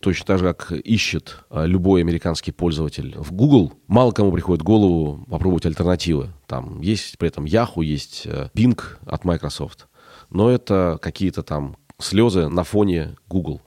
точно 0.00 0.26
так 0.26 0.38
же, 0.38 0.44
как 0.54 0.72
ищет 0.72 1.44
а, 1.50 1.64
любой 1.64 2.00
американский 2.00 2.52
пользователь 2.52 3.14
в 3.16 3.32
Google, 3.32 3.72
мало 3.86 4.12
кому 4.12 4.32
приходит 4.32 4.62
в 4.62 4.66
голову 4.66 5.24
попробовать 5.28 5.66
альтернативы. 5.66 6.30
Там 6.46 6.80
есть 6.80 7.18
при 7.18 7.28
этом 7.28 7.44
Yahoo, 7.44 7.84
есть 7.84 8.22
э, 8.26 8.48
Bing 8.54 8.80
от 9.06 9.24
Microsoft, 9.24 9.88
но 10.30 10.50
это 10.50 10.98
какие-то 11.00 11.42
там 11.42 11.76
слезы 11.98 12.48
на 12.48 12.64
фоне 12.64 13.16
Google. 13.28 13.60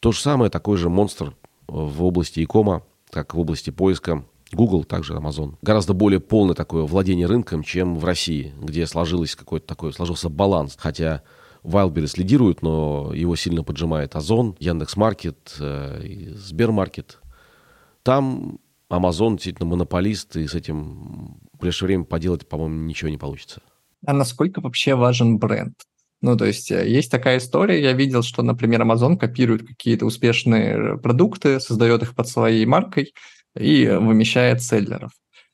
То 0.00 0.12
же 0.12 0.20
самое, 0.20 0.50
такой 0.50 0.76
же 0.76 0.88
монстр 0.88 1.34
в 1.66 2.04
области 2.04 2.42
икома, 2.42 2.82
как 3.10 3.34
в 3.34 3.38
области 3.38 3.70
поиска 3.70 4.24
Google, 4.52 4.84
также 4.84 5.14
Amazon. 5.14 5.54
Гораздо 5.62 5.94
более 5.94 6.20
полное 6.20 6.54
такое 6.54 6.84
владение 6.84 7.26
рынком, 7.26 7.62
чем 7.62 7.96
в 7.96 8.04
России, 8.04 8.52
где 8.60 8.86
сложилось 8.86 9.34
какой-то 9.34 9.66
такой, 9.66 9.92
сложился 9.92 10.28
баланс. 10.28 10.76
Хотя 10.78 11.22
Wildberries 11.64 12.18
лидирует, 12.18 12.62
но 12.62 13.12
его 13.14 13.36
сильно 13.36 13.62
поджимает 13.62 14.16
Озон, 14.16 14.56
Яндекс.Маркет, 14.58 15.56
э, 15.60 16.32
Сбермаркет. 16.34 17.18
Там 18.02 18.58
Amazon 18.90 19.32
действительно 19.32 19.68
монополист, 19.68 20.36
и 20.36 20.46
с 20.46 20.54
этим 20.54 21.38
в 21.52 21.58
ближайшее 21.58 21.86
время 21.88 22.04
поделать, 22.04 22.48
по-моему, 22.48 22.82
ничего 22.84 23.10
не 23.10 23.18
получится. 23.18 23.62
А 24.04 24.12
насколько 24.12 24.60
вообще 24.60 24.94
важен 24.94 25.38
бренд? 25.38 25.74
Ну, 26.20 26.36
то 26.36 26.44
есть 26.44 26.70
э, 26.70 26.88
есть 26.88 27.10
такая 27.10 27.38
история, 27.38 27.80
я 27.80 27.92
видел, 27.92 28.22
что, 28.22 28.42
например, 28.42 28.82
Amazon 28.82 29.16
копирует 29.16 29.66
какие-то 29.66 30.06
успешные 30.06 30.98
продукты, 30.98 31.60
создает 31.60 32.02
их 32.02 32.14
под 32.14 32.28
своей 32.28 32.66
маркой 32.66 33.12
и 33.56 33.86
вымещает 33.86 34.62
селлеров. 34.62 35.12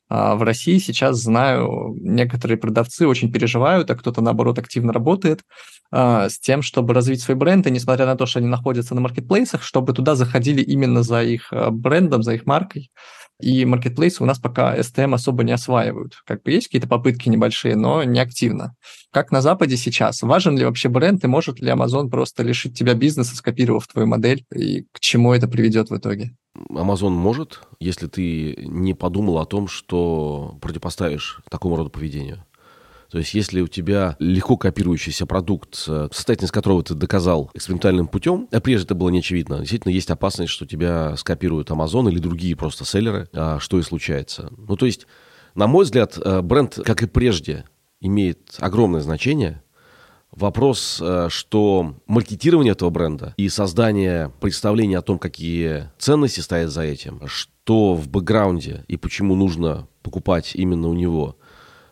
А 0.09 0.35
в 0.35 0.43
России 0.43 0.79
сейчас, 0.79 1.17
знаю, 1.17 1.95
некоторые 2.01 2.57
продавцы 2.57 3.07
очень 3.07 3.31
переживают, 3.31 3.91
а 3.91 3.95
кто-то, 3.95 4.21
наоборот, 4.21 4.57
активно 4.57 4.91
работает 4.91 5.43
а, 5.91 6.29
с 6.29 6.39
тем, 6.39 6.63
чтобы 6.63 6.93
развить 6.93 7.21
свой 7.21 7.35
бренд, 7.35 7.67
и 7.67 7.71
несмотря 7.71 8.07
на 8.07 8.15
то, 8.15 8.25
что 8.25 8.39
они 8.39 8.47
находятся 8.47 8.95
на 8.95 9.01
маркетплейсах, 9.01 9.61
чтобы 9.61 9.93
туда 9.93 10.15
заходили 10.15 10.61
именно 10.61 11.03
за 11.03 11.23
их 11.23 11.53
а, 11.53 11.69
брендом, 11.69 12.23
за 12.23 12.33
их 12.33 12.47
маркой. 12.47 12.89
И 13.41 13.63
маркетплейсы 13.65 14.21
у 14.21 14.25
нас 14.25 14.37
пока 14.37 14.77
STM 14.77 15.15
особо 15.15 15.43
не 15.43 15.53
осваивают. 15.53 16.21
Как 16.25 16.43
бы 16.43 16.51
есть 16.51 16.67
какие-то 16.67 16.87
попытки 16.87 17.29
небольшие, 17.29 17.75
но 17.75 18.03
не 18.03 18.19
активно. 18.19 18.75
Как 19.11 19.31
на 19.31 19.41
Западе 19.41 19.77
сейчас? 19.77 20.21
Важен 20.21 20.57
ли 20.57 20.65
вообще 20.65 20.89
бренд, 20.89 21.23
и 21.23 21.27
может 21.27 21.59
ли 21.59 21.71
Amazon 21.71 22.09
просто 22.09 22.43
лишить 22.43 22.77
тебя 22.77 22.93
бизнеса, 22.93 23.35
скопировав 23.35 23.87
твою 23.87 24.07
модель, 24.07 24.43
и 24.53 24.83
к 24.91 24.99
чему 24.99 25.33
это 25.33 25.47
приведет 25.47 25.89
в 25.89 25.97
итоге? 25.97 26.35
Amazon 26.69 27.11
может, 27.11 27.61
если 27.79 28.07
ты 28.07 28.55
не 28.57 28.93
подумал 28.93 29.39
о 29.39 29.45
том, 29.45 29.67
что 29.67 30.57
противопоставишь 30.61 31.41
такому 31.49 31.77
роду 31.77 31.89
поведению. 31.89 32.43
То 33.09 33.17
есть, 33.17 33.33
если 33.33 33.61
у 33.61 33.67
тебя 33.67 34.15
легко 34.19 34.55
копирующийся 34.55 35.25
продукт, 35.25 35.83
э, 35.87 36.09
состоятельность 36.11 36.53
которого 36.53 36.83
ты 36.83 36.93
доказал 36.93 37.49
экспериментальным 37.55 38.07
путем, 38.07 38.47
а 38.51 38.59
прежде 38.59 38.85
это 38.85 38.95
было 38.95 39.09
не 39.09 39.19
очевидно, 39.19 39.59
действительно 39.59 39.91
есть 39.91 40.11
опасность, 40.11 40.51
что 40.51 40.67
тебя 40.67 41.15
скопируют 41.17 41.71
Amazon 41.71 42.09
или 42.09 42.19
другие 42.19 42.55
просто 42.55 42.85
селлеры, 42.85 43.27
а 43.33 43.59
что 43.59 43.79
и 43.79 43.81
случается. 43.81 44.51
Ну, 44.57 44.77
то 44.77 44.85
есть, 44.85 45.07
на 45.55 45.65
мой 45.65 45.85
взгляд, 45.85 46.19
э, 46.23 46.41
бренд, 46.41 46.79
как 46.85 47.01
и 47.01 47.07
прежде, 47.07 47.65
имеет 47.99 48.55
огромное 48.59 49.01
значение. 49.01 49.63
Вопрос, 50.31 50.99
э, 51.01 51.29
что 51.31 51.95
маркетирование 52.05 52.73
этого 52.73 52.91
бренда 52.91 53.33
и 53.37 53.49
создание 53.49 54.31
представления 54.39 54.99
о 54.99 55.01
том, 55.01 55.17
какие 55.17 55.89
ценности 55.97 56.41
стоят 56.41 56.69
за 56.69 56.83
этим, 56.83 57.21
что 57.25 57.95
в 57.95 58.07
бэкграунде 58.07 58.85
и 58.87 58.97
почему 58.97 59.33
нужно 59.33 59.87
покупать 60.03 60.51
именно 60.53 60.89
у 60.89 60.93
него– 60.93 61.37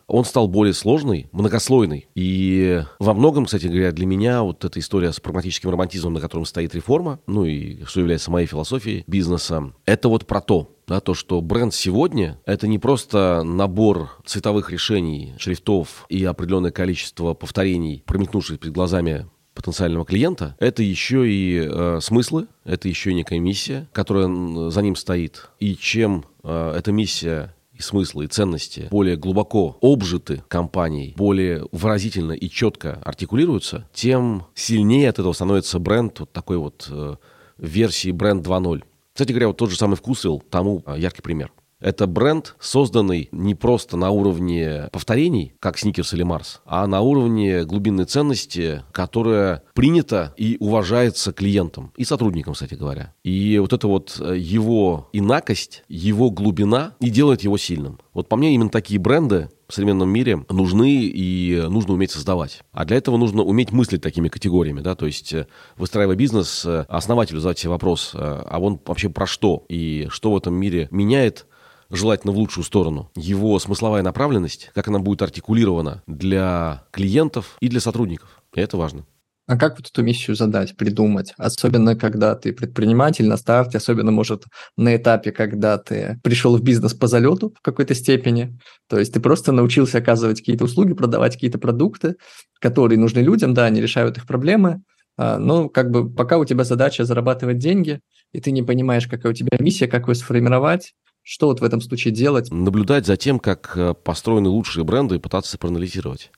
он 0.08 0.24
стал 0.24 0.48
более 0.48 0.74
сложный, 0.74 1.28
многослойный. 1.32 2.08
И 2.14 2.82
во 2.98 3.14
многом, 3.14 3.44
кстати 3.44 3.66
говоря, 3.66 3.92
для 3.92 4.06
меня 4.06 4.42
вот 4.42 4.64
эта 4.64 4.80
история 4.80 5.12
с 5.12 5.20
прагматическим 5.20 5.70
романтизмом, 5.70 6.14
на 6.14 6.20
котором 6.20 6.46
стоит 6.46 6.74
реформа, 6.74 7.20
ну 7.26 7.44
и 7.44 7.84
что 7.84 8.00
является 8.00 8.30
моей 8.30 8.46
философией 8.46 9.04
бизнеса, 9.06 9.72
это 9.84 10.08
вот 10.08 10.26
про 10.26 10.40
то, 10.40 10.74
да, 10.86 11.00
то, 11.00 11.14
что 11.14 11.40
бренд 11.42 11.74
сегодня— 11.74 12.40
это 12.46 12.66
не 12.66 12.78
просто 12.78 13.42
набор 13.44 14.10
цветовых 14.24 14.70
решений, 14.70 15.34
шрифтов 15.38 16.06
и 16.08 16.24
определенное 16.24 16.70
количество 16.70 17.34
повторений, 17.34 18.02
промелькнувших 18.06 18.58
перед 18.58 18.72
глазами 18.72 19.26
потенциального 19.58 20.06
клиента, 20.06 20.56
это 20.60 20.84
еще 20.84 21.28
и 21.28 21.68
э, 21.68 21.98
смыслы, 22.00 22.46
это 22.64 22.88
еще 22.88 23.10
и 23.10 23.14
некая 23.14 23.40
миссия, 23.40 23.88
которая 23.92 24.70
за 24.70 24.82
ним 24.82 24.94
стоит. 24.94 25.50
И 25.58 25.74
чем 25.74 26.24
э, 26.44 26.74
эта 26.78 26.92
миссия 26.92 27.54
и 27.78 27.82
смыслы, 27.82 28.24
и 28.24 28.28
ценности 28.28 28.88
более 28.90 29.16
глубоко 29.16 29.78
обжиты 29.80 30.42
компанией, 30.48 31.14
более 31.16 31.64
выразительно 31.72 32.32
и 32.32 32.50
четко 32.50 33.00
артикулируются, 33.04 33.88
тем 33.94 34.46
сильнее 34.54 35.08
от 35.08 35.18
этого 35.18 35.32
становится 35.32 35.78
бренд 35.78 36.20
вот 36.20 36.32
такой 36.32 36.58
вот 36.58 36.88
э, 36.90 37.16
версии 37.56 38.10
бренд 38.10 38.46
2.0. 38.46 38.82
Кстати 39.12 39.30
говоря, 39.30 39.48
вот 39.48 39.56
тот 39.56 39.70
же 39.70 39.76
самый 39.76 39.96
вкусвилл 39.96 40.42
тому 40.50 40.82
э, 40.86 40.96
яркий 40.98 41.22
пример. 41.22 41.52
Это 41.80 42.08
бренд, 42.08 42.56
созданный 42.58 43.28
не 43.30 43.54
просто 43.54 43.96
на 43.96 44.10
уровне 44.10 44.88
повторений, 44.90 45.54
как 45.60 45.78
Сникерс 45.78 46.12
или 46.12 46.24
Марс, 46.24 46.60
а 46.64 46.86
на 46.88 47.02
уровне 47.02 47.64
глубинной 47.64 48.04
ценности, 48.04 48.82
которая 48.90 49.62
принята 49.74 50.34
и 50.36 50.56
уважается 50.58 51.32
клиентом 51.32 51.92
и 51.96 52.04
сотрудникам, 52.04 52.54
кстати 52.54 52.74
говоря. 52.74 53.14
И 53.22 53.58
вот 53.58 53.72
это 53.72 53.86
вот 53.86 54.20
э, 54.20 54.36
его 54.36 55.08
инакость, 55.12 55.84
его 55.88 56.30
глубина 56.30 56.94
и 56.98 57.10
делает 57.10 57.42
его 57.42 57.56
сильным. 57.56 58.00
Вот 58.12 58.28
по 58.28 58.36
мне 58.36 58.54
именно 58.54 58.70
такие 58.70 58.98
бренды 58.98 59.48
в 59.68 59.74
современном 59.74 60.08
мире 60.08 60.44
нужны 60.48 61.04
и 61.04 61.64
нужно 61.68 61.94
уметь 61.94 62.10
создавать. 62.10 62.62
А 62.72 62.86
для 62.86 62.96
этого 62.96 63.18
нужно 63.18 63.42
уметь 63.42 63.70
мыслить 63.70 64.02
такими 64.02 64.28
категориями, 64.28 64.80
да, 64.80 64.96
то 64.96 65.06
есть 65.06 65.32
э, 65.32 65.46
выстраивая 65.76 66.16
бизнес, 66.16 66.64
э, 66.66 66.86
основателю 66.88 67.38
задать 67.38 67.60
себе 67.60 67.70
вопрос, 67.70 68.10
а 68.14 68.58
он 68.60 68.80
вообще 68.84 69.10
про 69.10 69.26
что 69.26 69.64
и 69.68 70.08
что 70.10 70.32
в 70.32 70.36
этом 70.36 70.54
мире 70.54 70.88
меняет 70.90 71.46
желательно 71.90 72.32
в 72.32 72.38
лучшую 72.38 72.64
сторону. 72.64 73.10
Его 73.16 73.58
смысловая 73.58 74.02
направленность, 74.02 74.70
как 74.74 74.88
она 74.88 74.98
будет 74.98 75.22
артикулирована 75.22 76.02
для 76.06 76.84
клиентов 76.90 77.56
и 77.60 77.68
для 77.68 77.80
сотрудников. 77.80 78.42
И 78.54 78.60
это 78.60 78.76
важно. 78.76 79.04
А 79.48 79.56
как 79.56 79.78
вот 79.78 79.88
эту 79.88 80.02
миссию 80.02 80.36
задать, 80.36 80.76
придумать? 80.76 81.32
Особенно, 81.38 81.96
когда 81.96 82.34
ты 82.34 82.52
предприниматель 82.52 83.26
на 83.26 83.38
старте, 83.38 83.78
особенно, 83.78 84.10
может, 84.10 84.44
на 84.76 84.94
этапе, 84.94 85.32
когда 85.32 85.78
ты 85.78 86.20
пришел 86.22 86.54
в 86.54 86.62
бизнес 86.62 86.92
по 86.92 87.06
залету 87.06 87.54
в 87.58 87.62
какой-то 87.62 87.94
степени. 87.94 88.58
То 88.90 88.98
есть 88.98 89.14
ты 89.14 89.20
просто 89.20 89.52
научился 89.52 89.98
оказывать 89.98 90.40
какие-то 90.40 90.64
услуги, 90.64 90.92
продавать 90.92 91.32
какие-то 91.32 91.58
продукты, 91.58 92.16
которые 92.60 92.98
нужны 92.98 93.20
людям, 93.20 93.54
да, 93.54 93.64
они 93.64 93.80
решают 93.80 94.18
их 94.18 94.26
проблемы, 94.26 94.82
а, 95.16 95.38
но 95.38 95.70
как 95.70 95.90
бы 95.90 96.12
пока 96.12 96.36
у 96.36 96.44
тебя 96.44 96.64
задача 96.64 97.06
зарабатывать 97.06 97.56
деньги, 97.56 98.00
и 98.32 98.40
ты 98.42 98.50
не 98.50 98.62
понимаешь, 98.62 99.06
какая 99.06 99.32
у 99.32 99.34
тебя 99.34 99.56
миссия, 99.58 99.88
как 99.88 100.08
ее 100.08 100.14
сформировать, 100.14 100.92
что 101.30 101.48
вот 101.48 101.60
в 101.60 101.64
этом 101.64 101.82
случае 101.82 102.14
делать? 102.14 102.50
Наблюдать 102.50 103.04
за 103.04 103.18
тем, 103.18 103.38
как 103.38 103.72
э, 103.76 103.92
построены 103.92 104.48
лучшие 104.48 104.82
бренды 104.82 105.16
и 105.16 105.18
пытаться 105.18 105.58
проанализировать. 105.58 106.30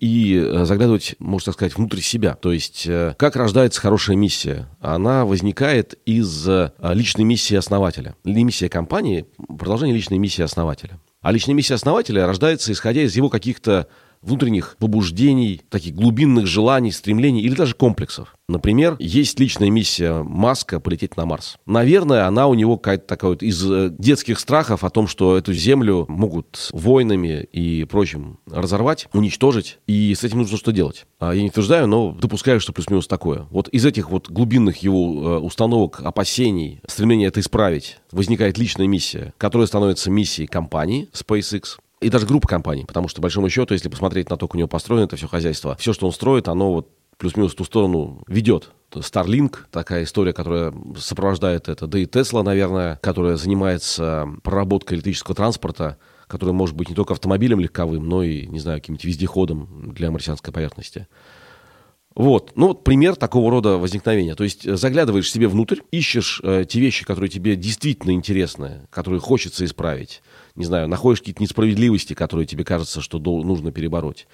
и 0.00 0.34
э, 0.34 0.64
заглядывать, 0.64 1.14
можно 1.20 1.44
так 1.44 1.54
сказать, 1.54 1.76
внутрь 1.76 2.00
себя. 2.00 2.34
То 2.34 2.50
есть, 2.50 2.88
э, 2.88 3.14
как 3.16 3.36
рождается 3.36 3.80
хорошая 3.80 4.16
миссия? 4.16 4.68
Она 4.80 5.24
возникает 5.24 5.96
из 6.06 6.48
личной 6.82 7.24
миссии 7.24 7.54
основателя. 7.54 8.16
Миссия 8.24 8.68
компании– 8.68 9.26
продолжение 9.58 9.94
личной 9.94 10.18
миссии 10.18 10.42
основателя. 10.42 10.98
А 11.20 11.30
личная 11.30 11.54
миссия 11.54 11.74
основателя 11.74 12.26
рождается, 12.26 12.72
исходя 12.72 13.02
из 13.02 13.14
его 13.14 13.28
каких-то 13.28 13.86
внутренних 14.22 14.76
побуждений, 14.78 15.62
таких 15.68 15.94
глубинных 15.94 16.46
желаний, 16.46 16.92
стремлений 16.92 17.42
или 17.42 17.54
даже 17.54 17.74
комплексов. 17.74 18.36
Например, 18.48 18.96
есть 18.98 19.38
личная 19.38 19.70
миссия 19.70 20.22
Маска 20.22 20.80
полететь 20.80 21.16
на 21.16 21.24
Марс. 21.24 21.56
Наверное, 21.66 22.26
она 22.26 22.48
у 22.48 22.54
него 22.54 22.76
какая-то 22.76 23.06
такая 23.06 23.30
вот 23.30 23.42
из 23.42 23.64
э, 23.70 23.94
детских 23.96 24.40
страхов 24.40 24.82
о 24.82 24.90
том, 24.90 25.06
что 25.06 25.36
эту 25.36 25.52
Землю 25.52 26.04
могут 26.08 26.68
войнами 26.72 27.44
и 27.52 27.84
прочим 27.84 28.40
разорвать, 28.50 29.08
уничтожить, 29.12 29.78
и 29.86 30.14
с 30.14 30.24
этим 30.24 30.38
нужно 30.38 30.58
что 30.58 30.72
делать. 30.72 31.06
А 31.20 31.32
я 31.32 31.42
не 31.42 31.48
утверждаю, 31.48 31.86
но 31.86 32.12
допускаю, 32.12 32.60
что 32.60 32.72
плюс-минус 32.72 33.06
такое. 33.06 33.46
Вот 33.50 33.68
из 33.68 33.86
этих 33.86 34.10
вот 34.10 34.28
глубинных 34.28 34.78
его 34.78 35.36
э, 35.36 35.38
установок, 35.38 36.00
опасений, 36.02 36.80
стремления 36.88 37.28
это 37.28 37.38
исправить, 37.38 37.98
возникает 38.10 38.58
личная 38.58 38.88
миссия, 38.88 39.32
которая 39.38 39.66
становится 39.66 40.10
миссией 40.10 40.48
компании 40.48 41.08
SpaceX, 41.12 41.78
и 42.00 42.08
даже 42.08 42.26
группа 42.26 42.48
компаний, 42.48 42.84
потому 42.86 43.08
что, 43.08 43.16
по 43.16 43.22
большому 43.22 43.48
счету, 43.48 43.74
если 43.74 43.88
посмотреть 43.88 44.30
на 44.30 44.36
то, 44.36 44.48
как 44.48 44.54
у 44.54 44.58
него 44.58 44.68
построено 44.68 45.04
это 45.04 45.16
все 45.16 45.28
хозяйство, 45.28 45.76
все, 45.76 45.92
что 45.92 46.06
он 46.06 46.12
строит, 46.12 46.48
оно 46.48 46.72
вот 46.72 46.88
плюс-минус 47.18 47.52
в 47.52 47.56
ту 47.56 47.64
сторону 47.64 48.22
ведет. 48.26 48.70
Starlink, 48.90 49.56
такая 49.70 50.04
история, 50.04 50.32
которая 50.32 50.72
сопровождает 50.98 51.68
это. 51.68 51.86
Да 51.86 51.98
и 51.98 52.06
Tesla, 52.06 52.42
наверное, 52.42 52.98
которая 53.02 53.36
занимается 53.36 54.26
проработкой 54.42 54.96
электрического 54.96 55.36
транспорта, 55.36 55.98
который 56.26 56.54
может 56.54 56.74
быть 56.74 56.88
не 56.88 56.94
только 56.94 57.12
автомобилем 57.12 57.60
легковым, 57.60 58.08
но 58.08 58.22
и, 58.22 58.46
не 58.46 58.58
знаю, 58.58 58.80
каким-нибудь 58.80 59.04
вездеходом 59.04 59.92
для 59.92 60.10
марсианской 60.10 60.52
поверхности. 60.52 61.06
Вот, 62.16 62.52
ну 62.56 62.68
вот 62.68 62.82
пример 62.82 63.14
такого 63.14 63.50
рода 63.50 63.78
возникновения. 63.78 64.34
То 64.34 64.44
есть 64.44 64.64
заглядываешь 64.64 65.30
себе 65.30 65.46
внутрь, 65.46 65.80
ищешь 65.92 66.40
э, 66.42 66.64
те 66.68 66.80
вещи, 66.80 67.04
которые 67.04 67.30
тебе 67.30 67.54
действительно 67.54 68.12
интересны, 68.12 68.88
которые 68.90 69.20
хочется 69.20 69.64
исправить, 69.64 70.22
не 70.56 70.64
знаю, 70.64 70.88
находишь 70.88 71.20
какие-то 71.20 71.42
несправедливости, 71.42 72.14
которые 72.14 72.46
тебе 72.46 72.64
кажется, 72.64 73.00
что 73.00 73.18
нужно 73.18 73.70
перебороть. 73.70 74.26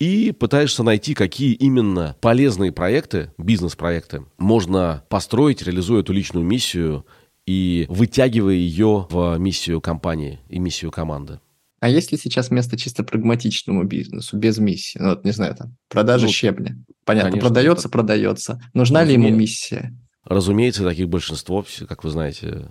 И 0.00 0.32
пытаешься 0.32 0.82
найти, 0.82 1.14
какие 1.14 1.52
именно 1.52 2.16
полезные 2.20 2.72
проекты, 2.72 3.32
бизнес-проекты, 3.38 4.24
можно 4.38 5.04
построить, 5.08 5.62
реализуя 5.62 6.00
эту 6.00 6.12
личную 6.12 6.44
миссию 6.44 7.06
и 7.46 7.86
вытягивая 7.88 8.54
ее 8.54 9.06
в 9.10 9.36
миссию 9.38 9.80
компании 9.80 10.40
и 10.48 10.58
миссию 10.58 10.90
команды. 10.90 11.38
А 11.80 11.88
есть 11.88 12.12
ли 12.12 12.18
сейчас 12.18 12.50
место 12.50 12.76
чисто 12.76 13.02
прагматичному 13.02 13.84
бизнесу, 13.84 14.36
без 14.36 14.58
миссии? 14.58 14.98
Ну, 14.98 15.10
вот, 15.10 15.24
не 15.24 15.32
знаю, 15.32 15.54
там, 15.56 15.76
продажа 15.88 16.26
ну, 16.26 16.32
щебня. 16.32 16.76
Понятно, 17.04 17.30
конечно, 17.30 17.48
продается, 17.48 17.88
это... 17.88 17.92
продается. 17.92 18.60
Нужна 18.74 19.00
Разуме... 19.00 19.16
ли 19.16 19.26
ему 19.28 19.36
миссия? 19.36 19.96
Разумеется, 20.24 20.84
таких 20.84 21.08
большинство, 21.08 21.64
как 21.88 22.04
вы 22.04 22.10
знаете, 22.10 22.68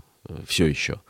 все 0.48 0.68
еще. 0.68 1.02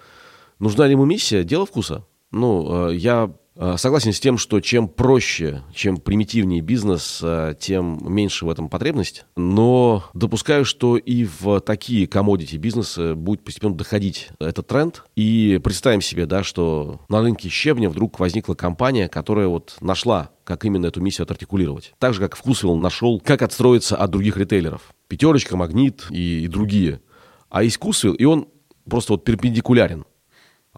Нужна 0.60 0.86
ли 0.88 0.94
ему 0.94 1.06
миссия? 1.06 1.44
Дело 1.44 1.66
вкуса. 1.66 2.06
Ну, 2.32 2.90
э, 2.90 2.96
я 2.96 3.26
э, 3.26 3.30
согласен 3.78 4.14
с 4.14 4.20
тем, 4.20 4.38
что 4.38 4.62
чем 4.62 4.88
проще, 4.88 5.64
чем 5.74 5.98
примитивнее 5.98 6.62
бизнес, 6.62 7.20
э, 7.22 7.56
тем 7.60 8.00
меньше 8.02 8.46
в 8.46 8.50
этом 8.50 8.70
потребность. 8.70 9.26
Но 9.36 10.06
допускаю, 10.14 10.64
что 10.64 10.98
и 10.98 11.26
в 11.26 11.60
такие 11.60 12.08
комодити 12.08 12.56
бизнесы 12.56 13.16
будет 13.16 13.44
постепенно 13.44 13.76
доходить 13.76 14.30
этот 14.40 14.68
тренд. 14.68 15.04
И 15.16 15.60
представим 15.64 16.02
себе, 16.02 16.26
да, 16.26 16.44
что 16.44 17.02
на 17.10 17.22
рынке 17.22 17.50
щебня 17.50 17.90
вдруг 17.90 18.20
возникла 18.20 18.54
компания, 18.54 19.10
которая 19.10 19.48
вот 19.48 19.76
нашла 19.82 20.30
как 20.46 20.66
именно 20.66 20.88
эту 20.88 21.02
миссию 21.02 21.26
отартикулировать. 21.26 21.94
Так 22.00 22.14
же, 22.14 22.22
как 22.22 22.36
Вкусвилл 22.36 22.76
нашел, 22.76 23.20
как 23.20 23.42
отстроиться 23.42 23.96
от 23.98 24.10
других 24.10 24.38
ритейлеров. 24.38 24.94
Пятерочка, 25.08 25.58
Магнит 25.58 26.08
и, 26.10 26.46
и 26.46 26.48
другие. 26.48 27.02
А 27.50 27.64
есть 27.64 27.76
Вкусвилл, 27.76 28.14
и 28.14 28.24
он 28.26 28.48
просто 28.90 29.14
вот 29.14 29.24
перпендикулярен. 29.24 30.06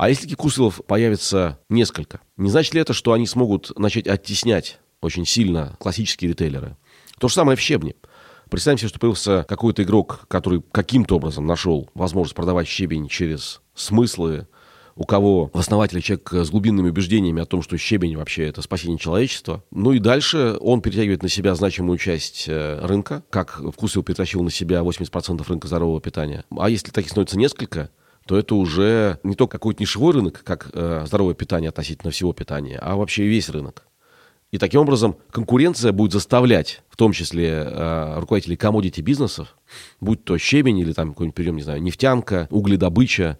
А 0.01 0.09
если 0.09 0.33
курсов 0.33 0.81
появится 0.87 1.59
несколько, 1.69 2.21
не 2.35 2.49
значит 2.49 2.73
ли 2.73 2.81
это, 2.81 2.91
что 2.91 3.13
они 3.13 3.27
смогут 3.27 3.71
начать 3.77 4.07
оттеснять 4.07 4.79
очень 4.99 5.27
сильно 5.27 5.77
классические 5.79 6.29
ритейлеры? 6.31 6.75
То 7.19 7.27
же 7.27 7.35
самое 7.35 7.55
в 7.55 7.61
щебне. 7.61 7.93
Представим 8.49 8.79
себе, 8.79 8.87
что 8.87 8.97
появился 8.97 9.45
какой-то 9.47 9.83
игрок, 9.83 10.25
который 10.27 10.63
каким-то 10.71 11.17
образом 11.17 11.45
нашел 11.45 11.87
возможность 11.93 12.33
продавать 12.33 12.67
щебень 12.67 13.09
через 13.09 13.61
смыслы, 13.75 14.47
у 14.95 15.03
кого 15.03 15.51
в 15.53 15.59
основателе 15.59 16.01
человек 16.01 16.33
с 16.33 16.49
глубинными 16.49 16.89
убеждениями 16.89 17.43
о 17.43 17.45
том, 17.45 17.61
что 17.61 17.77
щебень 17.77 18.17
вообще 18.17 18.47
это 18.47 18.63
спасение 18.63 18.97
человечества. 18.97 19.63
Ну 19.69 19.91
и 19.91 19.99
дальше 19.99 20.57
он 20.61 20.81
перетягивает 20.81 21.21
на 21.21 21.29
себя 21.29 21.53
значимую 21.53 21.99
часть 21.99 22.45
э, 22.47 22.79
рынка, 22.81 23.23
как 23.29 23.61
Вкусвилл 23.71 24.01
перетащил 24.01 24.41
на 24.41 24.49
себя 24.49 24.79
80% 24.79 25.47
рынка 25.47 25.67
здорового 25.67 26.01
питания. 26.01 26.43
А 26.57 26.71
если 26.71 26.89
таких 26.89 27.11
становится 27.11 27.37
несколько, 27.37 27.91
то 28.25 28.37
это 28.37 28.55
уже 28.55 29.19
не 29.23 29.35
только 29.35 29.53
какой-то 29.53 29.81
нишевой 29.81 30.13
рынок, 30.13 30.41
как 30.43 30.69
э, 30.73 31.03
здоровое 31.05 31.33
питание 31.33 31.69
относительно 31.69 32.11
всего 32.11 32.33
питания, 32.33 32.77
а 32.77 32.95
вообще 32.95 33.25
весь 33.25 33.49
рынок. 33.49 33.85
И 34.51 34.57
таким 34.57 34.81
образом 34.81 35.15
конкуренция 35.31 35.93
будет 35.93 36.11
заставлять, 36.11 36.83
в 36.89 36.97
том 36.97 37.13
числе 37.13 37.49
э, 37.49 38.19
руководителей 38.19 38.57
комодити 38.57 38.99
бизнесов, 39.01 39.55
будь 40.01 40.23
то 40.25 40.37
щебень 40.37 40.79
или 40.79 40.91
там 40.91 41.09
какой-нибудь, 41.09 41.35
перейдем, 41.35 41.55
не 41.55 41.63
знаю, 41.63 41.81
нефтянка, 41.81 42.47
угледобыча, 42.51 43.39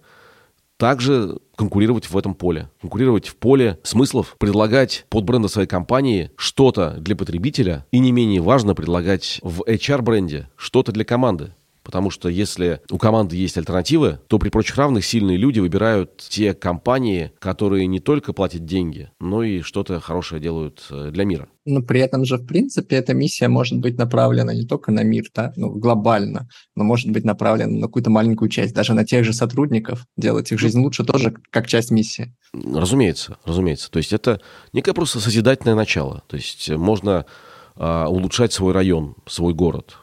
также 0.78 1.38
конкурировать 1.54 2.10
в 2.10 2.16
этом 2.16 2.34
поле. 2.34 2.70
Конкурировать 2.80 3.28
в 3.28 3.36
поле 3.36 3.78
смыслов, 3.84 4.36
предлагать 4.38 5.06
под 5.10 5.24
бренды 5.24 5.48
своей 5.48 5.68
компании 5.68 6.32
что-то 6.34 6.96
для 6.98 7.14
потребителя 7.14 7.86
и 7.92 7.98
не 7.98 8.10
менее 8.10 8.40
важно 8.40 8.74
предлагать 8.74 9.38
в 9.42 9.62
HR-бренде 9.62 10.48
что-то 10.56 10.92
для 10.92 11.04
команды. 11.04 11.54
Потому 11.82 12.10
что 12.10 12.28
если 12.28 12.80
у 12.90 12.98
команды 12.98 13.36
есть 13.36 13.58
альтернативы, 13.58 14.20
то 14.28 14.38
при 14.38 14.50
прочих 14.50 14.76
равных 14.76 15.04
сильные 15.04 15.36
люди 15.36 15.60
выбирают 15.60 16.16
те 16.28 16.54
компании, 16.54 17.32
которые 17.38 17.86
не 17.86 18.00
только 18.00 18.32
платят 18.32 18.64
деньги, 18.64 19.10
но 19.20 19.42
и 19.42 19.62
что-то 19.62 20.00
хорошее 20.00 20.40
делают 20.40 20.84
э, 20.90 21.10
для 21.10 21.24
мира. 21.24 21.48
Но 21.64 21.80
при 21.80 22.00
этом 22.00 22.24
же, 22.24 22.38
в 22.38 22.46
принципе, 22.46 22.96
эта 22.96 23.14
миссия 23.14 23.48
может 23.48 23.78
быть 23.78 23.96
направлена 23.96 24.52
не 24.52 24.66
только 24.66 24.90
на 24.90 25.02
мир, 25.02 25.24
да, 25.34 25.52
ну, 25.56 25.70
глобально, 25.70 26.48
но 26.74 26.84
может 26.84 27.10
быть 27.10 27.24
направлена 27.24 27.70
на 27.72 27.86
какую-то 27.86 28.10
маленькую 28.10 28.48
часть, 28.48 28.74
даже 28.74 28.94
на 28.94 29.04
тех 29.04 29.24
же 29.24 29.32
сотрудников, 29.32 30.04
делать 30.16 30.50
их 30.50 30.58
жизнь 30.58 30.80
лучше 30.80 31.04
тоже 31.04 31.34
как 31.50 31.66
часть 31.66 31.90
миссии. 31.90 32.34
Разумеется, 32.52 33.38
разумеется. 33.44 33.90
То 33.90 33.98
есть 33.98 34.12
это 34.12 34.40
некое 34.72 34.92
просто 34.92 35.20
созидательное 35.20 35.74
начало. 35.74 36.22
То 36.26 36.36
есть 36.36 36.68
можно 36.70 37.26
а, 37.76 38.08
улучшать 38.08 38.52
свой 38.52 38.72
район, 38.72 39.14
свой 39.26 39.54
город, 39.54 39.96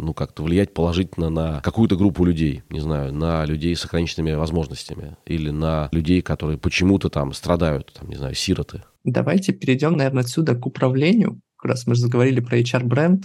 ну, 0.00 0.14
как-то 0.14 0.42
влиять 0.42 0.74
положительно 0.74 1.30
на 1.30 1.60
какую-то 1.60 1.96
группу 1.96 2.24
людей, 2.24 2.62
не 2.70 2.80
знаю, 2.80 3.12
на 3.12 3.44
людей 3.44 3.76
с 3.76 3.84
ограниченными 3.84 4.32
возможностями 4.32 5.16
или 5.26 5.50
на 5.50 5.88
людей, 5.92 6.22
которые 6.22 6.58
почему-то 6.58 7.08
там 7.08 7.32
страдают, 7.32 7.92
там, 7.92 8.08
не 8.08 8.16
знаю, 8.16 8.34
сироты. 8.34 8.82
Давайте 9.04 9.52
перейдем, 9.52 9.96
наверное, 9.96 10.22
отсюда 10.22 10.54
к 10.54 10.66
управлению. 10.66 11.40
Как 11.56 11.70
раз 11.70 11.86
мы 11.86 11.94
же 11.94 12.02
заговорили 12.02 12.40
про 12.40 12.58
HR-бренд. 12.58 13.24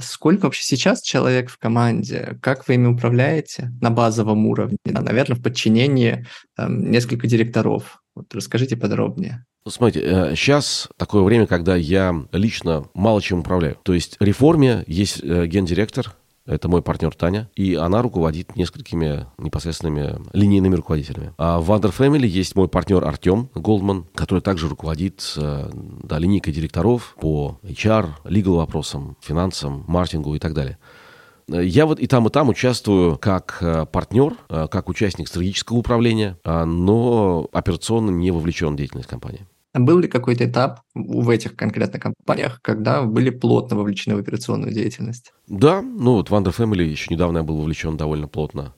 Сколько 0.00 0.44
вообще 0.44 0.64
сейчас 0.64 1.02
человек 1.02 1.50
в 1.50 1.58
команде? 1.58 2.38
Как 2.40 2.66
вы 2.66 2.74
ими 2.74 2.86
управляете 2.86 3.70
на 3.82 3.90
базовом 3.90 4.46
уровне? 4.46 4.78
Наверное, 4.84 5.36
в 5.36 5.42
подчинении 5.42 6.26
там, 6.56 6.90
несколько 6.90 7.26
директоров. 7.26 8.02
Вот 8.14 8.34
расскажите 8.34 8.76
подробнее. 8.76 9.44
Смотрите, 9.68 10.34
сейчас 10.34 10.88
э, 10.88 10.94
такое 10.96 11.22
время, 11.22 11.46
когда 11.46 11.76
я 11.76 12.14
лично 12.32 12.84
мало 12.94 13.20
чем 13.20 13.40
управляю. 13.40 13.76
То 13.82 13.92
есть 13.92 14.16
реформе 14.20 14.84
есть 14.86 15.20
э, 15.22 15.46
гендиректор, 15.46 16.14
это 16.46 16.68
мой 16.68 16.82
партнер 16.82 17.14
Таня, 17.14 17.48
и 17.54 17.74
она 17.74 18.02
руководит 18.02 18.56
несколькими 18.56 19.26
непосредственными 19.38 20.16
линейными 20.32 20.74
руководителями. 20.74 21.32
А 21.38 21.60
в 21.60 21.70
Wonder 21.70 21.94
Family 21.96 22.26
есть 22.26 22.56
мой 22.56 22.68
партнер 22.68 23.04
Артем 23.04 23.48
Голдман, 23.54 24.06
который 24.14 24.40
также 24.40 24.68
руководит 24.68 25.34
э, 25.36 25.70
да, 26.02 26.18
линейкой 26.18 26.52
директоров 26.52 27.14
по 27.20 27.58
HR, 27.62 28.08
legal 28.24 28.56
вопросам, 28.56 29.16
финансам, 29.20 29.84
маркетингу 29.86 30.34
и 30.34 30.38
так 30.38 30.54
далее. 30.54 30.78
Я 31.52 31.86
вот 31.86 31.98
и 31.98 32.06
там, 32.06 32.26
и 32.26 32.30
там 32.30 32.48
участвую 32.48 33.18
как 33.18 33.58
э, 33.60 33.84
партнер, 33.90 34.34
э, 34.48 34.68
как 34.70 34.88
участник 34.88 35.26
стратегического 35.26 35.78
управления, 35.78 36.38
а, 36.44 36.64
но 36.64 37.48
операционно 37.52 38.10
не 38.10 38.30
вовлечен 38.30 38.74
в 38.74 38.76
деятельность 38.76 39.08
компании. 39.08 39.46
Был 39.74 39.98
ли 39.98 40.08
какой-то 40.08 40.44
этап 40.44 40.80
в 40.94 41.28
этих 41.28 41.56
конкретно 41.56 41.98
компаниях, 41.98 42.60
когда 42.62 43.02
были 43.02 43.30
плотно 43.30 43.76
вовлечены 43.76 44.16
в 44.16 44.18
операционную 44.18 44.72
деятельность? 44.72 45.32
Да, 45.48 45.82
ну 45.82 46.14
вот 46.14 46.30
в 46.30 46.34
Under 46.34 46.56
Family 46.56 46.84
еще 46.84 47.12
недавно 47.12 47.38
я 47.38 47.44
был 47.44 47.58
вовлечен 47.58 47.96
довольно 47.96 48.28
плотно. 48.28 48.74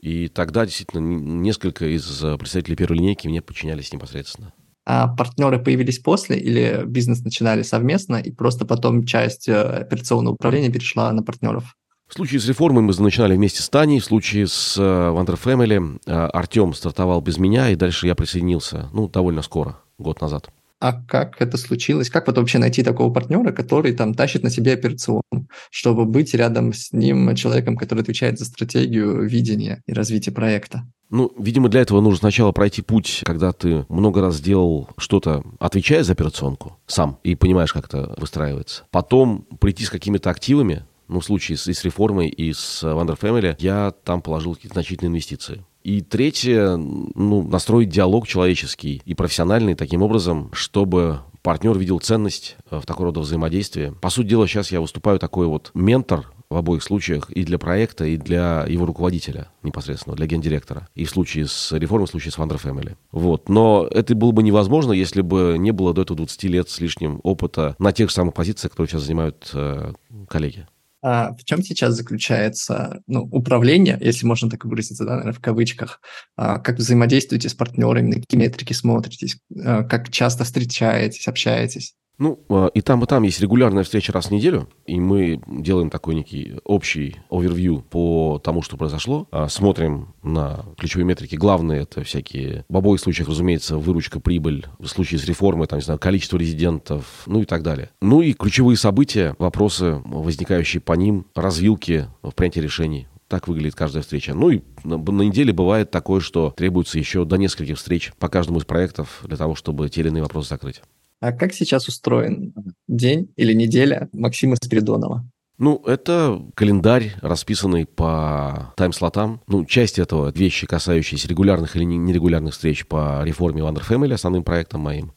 И 0.00 0.28
тогда 0.28 0.64
действительно 0.66 1.00
несколько 1.00 1.86
из 1.86 2.24
э, 2.24 2.36
представителей 2.38 2.76
первой 2.76 2.96
линейки 2.96 3.28
мне 3.28 3.40
подчинялись 3.40 3.92
непосредственно. 3.92 4.52
А 4.84 5.08
партнеры 5.08 5.62
появились 5.62 6.00
после 6.00 6.38
или 6.38 6.82
бизнес 6.86 7.22
начинали 7.22 7.62
совместно, 7.62 8.16
и 8.16 8.32
просто 8.32 8.64
потом 8.64 9.04
часть 9.04 9.48
операционного 9.48 10.34
управления 10.34 10.70
перешла 10.70 11.12
на 11.12 11.22
партнеров? 11.22 11.76
В 12.10 12.14
случае 12.14 12.40
с 12.40 12.48
реформой 12.48 12.82
мы 12.82 12.92
начинали 12.98 13.36
вместе 13.36 13.62
с 13.62 13.68
Таней, 13.68 14.00
в 14.00 14.04
случае 14.04 14.48
с 14.48 14.76
э, 14.76 14.80
Wonder 14.82 15.40
Family 15.40 16.00
э, 16.04 16.12
Артем 16.12 16.74
стартовал 16.74 17.20
без 17.20 17.38
меня, 17.38 17.70
и 17.70 17.76
дальше 17.76 18.08
я 18.08 18.16
присоединился, 18.16 18.88
ну, 18.92 19.08
довольно 19.08 19.42
скоро, 19.42 19.78
год 19.96 20.20
назад. 20.20 20.50
а 20.80 20.92
как 20.92 21.40
это 21.40 21.56
случилось? 21.56 22.10
Как 22.10 22.26
вот 22.26 22.36
вообще 22.36 22.58
найти 22.58 22.82
такого 22.82 23.12
партнера, 23.12 23.52
который 23.52 23.92
там 23.92 24.14
тащит 24.14 24.42
на 24.42 24.50
себе 24.50 24.72
операционку, 24.72 25.46
чтобы 25.70 26.04
быть 26.04 26.34
рядом 26.34 26.72
с 26.72 26.92
ним 26.92 27.32
человеком, 27.36 27.76
который 27.76 28.00
отвечает 28.00 28.40
за 28.40 28.44
стратегию, 28.44 29.22
видение 29.22 29.80
и 29.86 29.92
развитие 29.92 30.34
проекта? 30.34 30.82
Ну, 31.10 31.32
видимо, 31.38 31.68
для 31.68 31.80
этого 31.80 32.00
нужно 32.00 32.18
сначала 32.18 32.50
пройти 32.50 32.82
путь, 32.82 33.22
когда 33.24 33.52
ты 33.52 33.84
много 33.88 34.20
раз 34.20 34.36
сделал 34.36 34.88
что-то, 34.96 35.44
отвечая 35.60 36.02
за 36.02 36.12
операционку 36.12 36.76
сам, 36.86 37.18
и 37.22 37.36
понимаешь, 37.36 37.72
как 37.72 37.86
это 37.86 38.14
выстраивается. 38.16 38.84
Потом 38.90 39.46
прийти 39.60 39.84
с 39.84 39.90
какими-то 39.90 40.30
активами, 40.30 40.84
ну, 41.10 41.20
в 41.20 41.24
случае 41.24 41.58
с, 41.58 41.66
и 41.66 41.72
с 41.72 41.84
реформой, 41.84 42.28
и 42.28 42.52
с 42.52 42.82
Wonder 42.84 43.18
Family, 43.18 43.56
я 43.58 43.92
там 44.04 44.22
положил 44.22 44.54
какие-то 44.54 44.74
значительные 44.74 45.10
инвестиции. 45.10 45.64
И 45.82 46.02
третье, 46.02 46.76
ну, 46.76 47.42
настроить 47.42 47.88
диалог 47.88 48.28
человеческий 48.28 49.02
и 49.04 49.14
профессиональный 49.14 49.74
таким 49.74 50.02
образом, 50.02 50.50
чтобы 50.52 51.20
партнер 51.42 51.76
видел 51.78 51.98
ценность 52.00 52.56
э, 52.70 52.78
в 52.78 52.86
такого 52.86 53.06
рода 53.06 53.20
взаимодействии. 53.20 53.94
По 54.00 54.10
сути 54.10 54.28
дела, 54.28 54.46
сейчас 54.46 54.70
я 54.70 54.80
выступаю 54.80 55.18
такой 55.18 55.46
вот 55.46 55.70
ментор 55.74 56.32
в 56.50 56.56
обоих 56.56 56.82
случаях 56.82 57.30
и 57.30 57.44
для 57.44 57.58
проекта, 57.58 58.04
и 58.04 58.16
для 58.16 58.66
его 58.68 58.84
руководителя 58.84 59.48
непосредственно, 59.62 60.16
для 60.16 60.26
гендиректора. 60.26 60.88
И 60.94 61.04
в 61.04 61.10
случае 61.10 61.46
с 61.46 61.72
реформой, 61.72 62.06
в 62.06 62.10
случае 62.10 62.32
с 62.32 62.38
Wonder 62.38 62.60
Family. 62.60 62.96
Вот. 63.10 63.48
Но 63.48 63.88
это 63.90 64.14
было 64.14 64.32
бы 64.32 64.42
невозможно, 64.42 64.92
если 64.92 65.22
бы 65.22 65.56
не 65.58 65.70
было 65.70 65.94
до 65.94 66.02
этого 66.02 66.18
20 66.18 66.44
лет 66.44 66.68
с 66.68 66.80
лишним 66.80 67.20
опыта 67.22 67.74
на 67.78 67.92
тех 67.92 68.10
же 68.10 68.14
самых 68.14 68.34
позициях, 68.34 68.72
которые 68.72 68.90
сейчас 68.90 69.02
занимают 69.02 69.50
э, 69.54 69.92
коллеги. 70.28 70.66
А 71.02 71.32
в 71.34 71.44
чем 71.44 71.62
сейчас 71.62 71.94
заключается 71.94 73.02
ну, 73.06 73.22
управление, 73.22 73.98
если 74.00 74.26
можно 74.26 74.50
так 74.50 74.64
выразиться, 74.64 75.04
да, 75.04 75.12
наверное, 75.12 75.32
в 75.32 75.40
кавычках? 75.40 76.00
А 76.36 76.58
как 76.58 76.76
взаимодействуете 76.76 77.48
с 77.48 77.54
партнерами, 77.54 78.14
на 78.14 78.20
какие 78.20 78.38
метрики 78.38 78.72
смотритесь, 78.74 79.38
а 79.64 79.84
как 79.84 80.10
часто 80.10 80.44
встречаетесь, 80.44 81.26
общаетесь? 81.26 81.94
Ну, 82.20 82.38
а, 82.50 82.66
и 82.66 82.82
там, 82.82 83.02
и 83.02 83.06
там 83.06 83.22
есть 83.22 83.40
регулярная 83.40 83.82
встреча 83.82 84.12
раз 84.12 84.26
в 84.26 84.30
неделю, 84.30 84.68
и 84.86 85.00
мы 85.00 85.40
делаем 85.46 85.88
такой 85.88 86.14
некий 86.14 86.56
общий 86.64 87.16
овервью 87.30 87.80
по 87.80 88.38
тому, 88.44 88.60
что 88.60 88.76
произошло, 88.76 89.26
а, 89.30 89.48
смотрим 89.48 90.14
на 90.22 90.66
ключевые 90.76 91.06
метрики. 91.06 91.34
Главные 91.34 91.80
это 91.80 92.04
всякие, 92.04 92.66
в 92.68 92.76
обоих 92.76 93.00
случаях, 93.00 93.30
разумеется, 93.30 93.78
выручка, 93.78 94.20
прибыль, 94.20 94.66
в 94.78 94.86
случае 94.86 95.18
с 95.18 95.24
реформой, 95.24 95.66
там, 95.66 95.78
не 95.78 95.82
знаю, 95.82 95.98
количество 95.98 96.36
резидентов, 96.36 97.22
ну 97.24 97.40
и 97.40 97.46
так 97.46 97.62
далее. 97.62 97.88
Ну 98.02 98.20
и 98.20 98.34
ключевые 98.34 98.76
события, 98.76 99.34
вопросы, 99.38 100.02
возникающие 100.04 100.82
по 100.82 100.92
ним, 100.92 101.24
развилки 101.34 102.06
в 102.22 102.32
принятии 102.32 102.60
решений. 102.60 103.08
Так 103.28 103.48
выглядит 103.48 103.76
каждая 103.76 104.02
встреча. 104.02 104.34
Ну 104.34 104.50
и 104.50 104.60
на, 104.84 104.96
неделе 105.22 105.54
бывает 105.54 105.90
такое, 105.90 106.20
что 106.20 106.52
требуется 106.54 106.98
еще 106.98 107.24
до 107.24 107.36
нескольких 107.36 107.78
встреч 107.78 108.12
по 108.18 108.28
каждому 108.28 108.58
из 108.58 108.66
проектов 108.66 109.22
для 109.24 109.38
того, 109.38 109.54
чтобы 109.54 109.88
те 109.88 110.02
или 110.02 110.08
иные 110.08 110.22
вопросы 110.22 110.50
закрыть. 110.50 110.82
А 111.20 111.32
как 111.32 111.52
сейчас 111.52 111.86
устроен 111.86 112.54
день 112.88 113.32
или 113.36 113.52
неделя 113.52 114.08
Максима 114.12 114.56
Спиридонова? 114.56 115.28
Ну, 115.58 115.76
это 115.84 116.40
календарь, 116.54 117.14
расписанный 117.20 117.84
по 117.84 118.72
тайм-слотам. 118.78 119.42
Ну, 119.46 119.66
часть 119.66 119.98
этого— 119.98 120.32
вещи, 120.34 120.66
касающиеся 120.66 121.28
регулярных 121.28 121.76
или 121.76 121.84
нерегулярных 121.84 122.54
встреч 122.54 122.86
по 122.86 123.22
реформе 123.22 123.60
Wonder 123.60 123.86
Family, 123.86 124.14
основным 124.14 124.42
проектом 124.42 124.80
моим. 124.80 125.12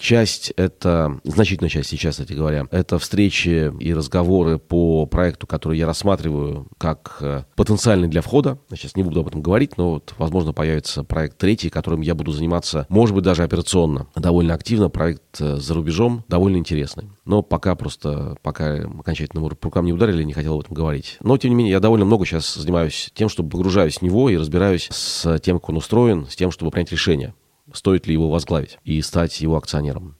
Часть 0.00 0.50
это, 0.56 1.20
значительная 1.24 1.68
часть 1.68 1.90
сейчас, 1.90 2.14
кстати 2.14 2.32
говоря, 2.32 2.66
это 2.70 2.98
встречи 2.98 3.70
и 3.78 3.92
разговоры 3.92 4.58
по 4.58 5.04
проекту, 5.04 5.46
который 5.46 5.76
я 5.76 5.84
рассматриваю 5.84 6.68
как 6.78 7.18
э, 7.20 7.44
потенциальный 7.54 8.08
для 8.08 8.22
входа. 8.22 8.58
Я 8.70 8.78
сейчас 8.78 8.96
не 8.96 9.02
буду 9.02 9.20
об 9.20 9.28
этом 9.28 9.42
говорить, 9.42 9.76
но 9.76 9.90
вот, 9.90 10.14
возможно, 10.16 10.54
появится 10.54 11.04
проект 11.04 11.36
третий, 11.36 11.68
которым 11.68 12.00
я 12.00 12.14
буду 12.14 12.32
заниматься, 12.32 12.86
может 12.88 13.14
быть, 13.14 13.24
даже 13.24 13.42
операционно, 13.42 14.06
довольно 14.16 14.54
активно. 14.54 14.88
Проект 14.88 15.38
э, 15.38 15.56
за 15.56 15.74
рубежом, 15.74 16.24
довольно 16.28 16.56
интересный. 16.56 17.10
Но 17.26 17.42
пока 17.42 17.74
просто, 17.74 18.38
пока 18.40 18.76
окончательно 18.76 19.46
по 19.50 19.66
рукам 19.66 19.84
не 19.84 19.92
ударили, 19.92 20.22
не 20.22 20.32
хотел 20.32 20.54
об 20.54 20.60
этом 20.60 20.74
говорить. 20.74 21.18
Но, 21.20 21.36
тем 21.36 21.50
не 21.50 21.56
менее, 21.56 21.72
я 21.72 21.80
довольно 21.80 22.06
много 22.06 22.24
сейчас 22.24 22.54
занимаюсь 22.54 23.10
тем, 23.14 23.28
чтобы 23.28 23.50
погружаюсь 23.50 23.98
в 23.98 24.02
него 24.02 24.30
и 24.30 24.38
разбираюсь 24.38 24.88
с 24.90 25.38
тем, 25.40 25.60
как 25.60 25.68
он 25.68 25.76
устроен, 25.76 26.26
с 26.26 26.36
тем, 26.36 26.50
чтобы 26.50 26.70
принять 26.70 26.90
решение 26.90 27.34
стоит 27.72 28.06
ли 28.06 28.14
его 28.14 28.28
возглавить 28.28 28.78
и 28.84 29.00
стать 29.02 29.40
его 29.40 29.56
акционером. 29.56 30.16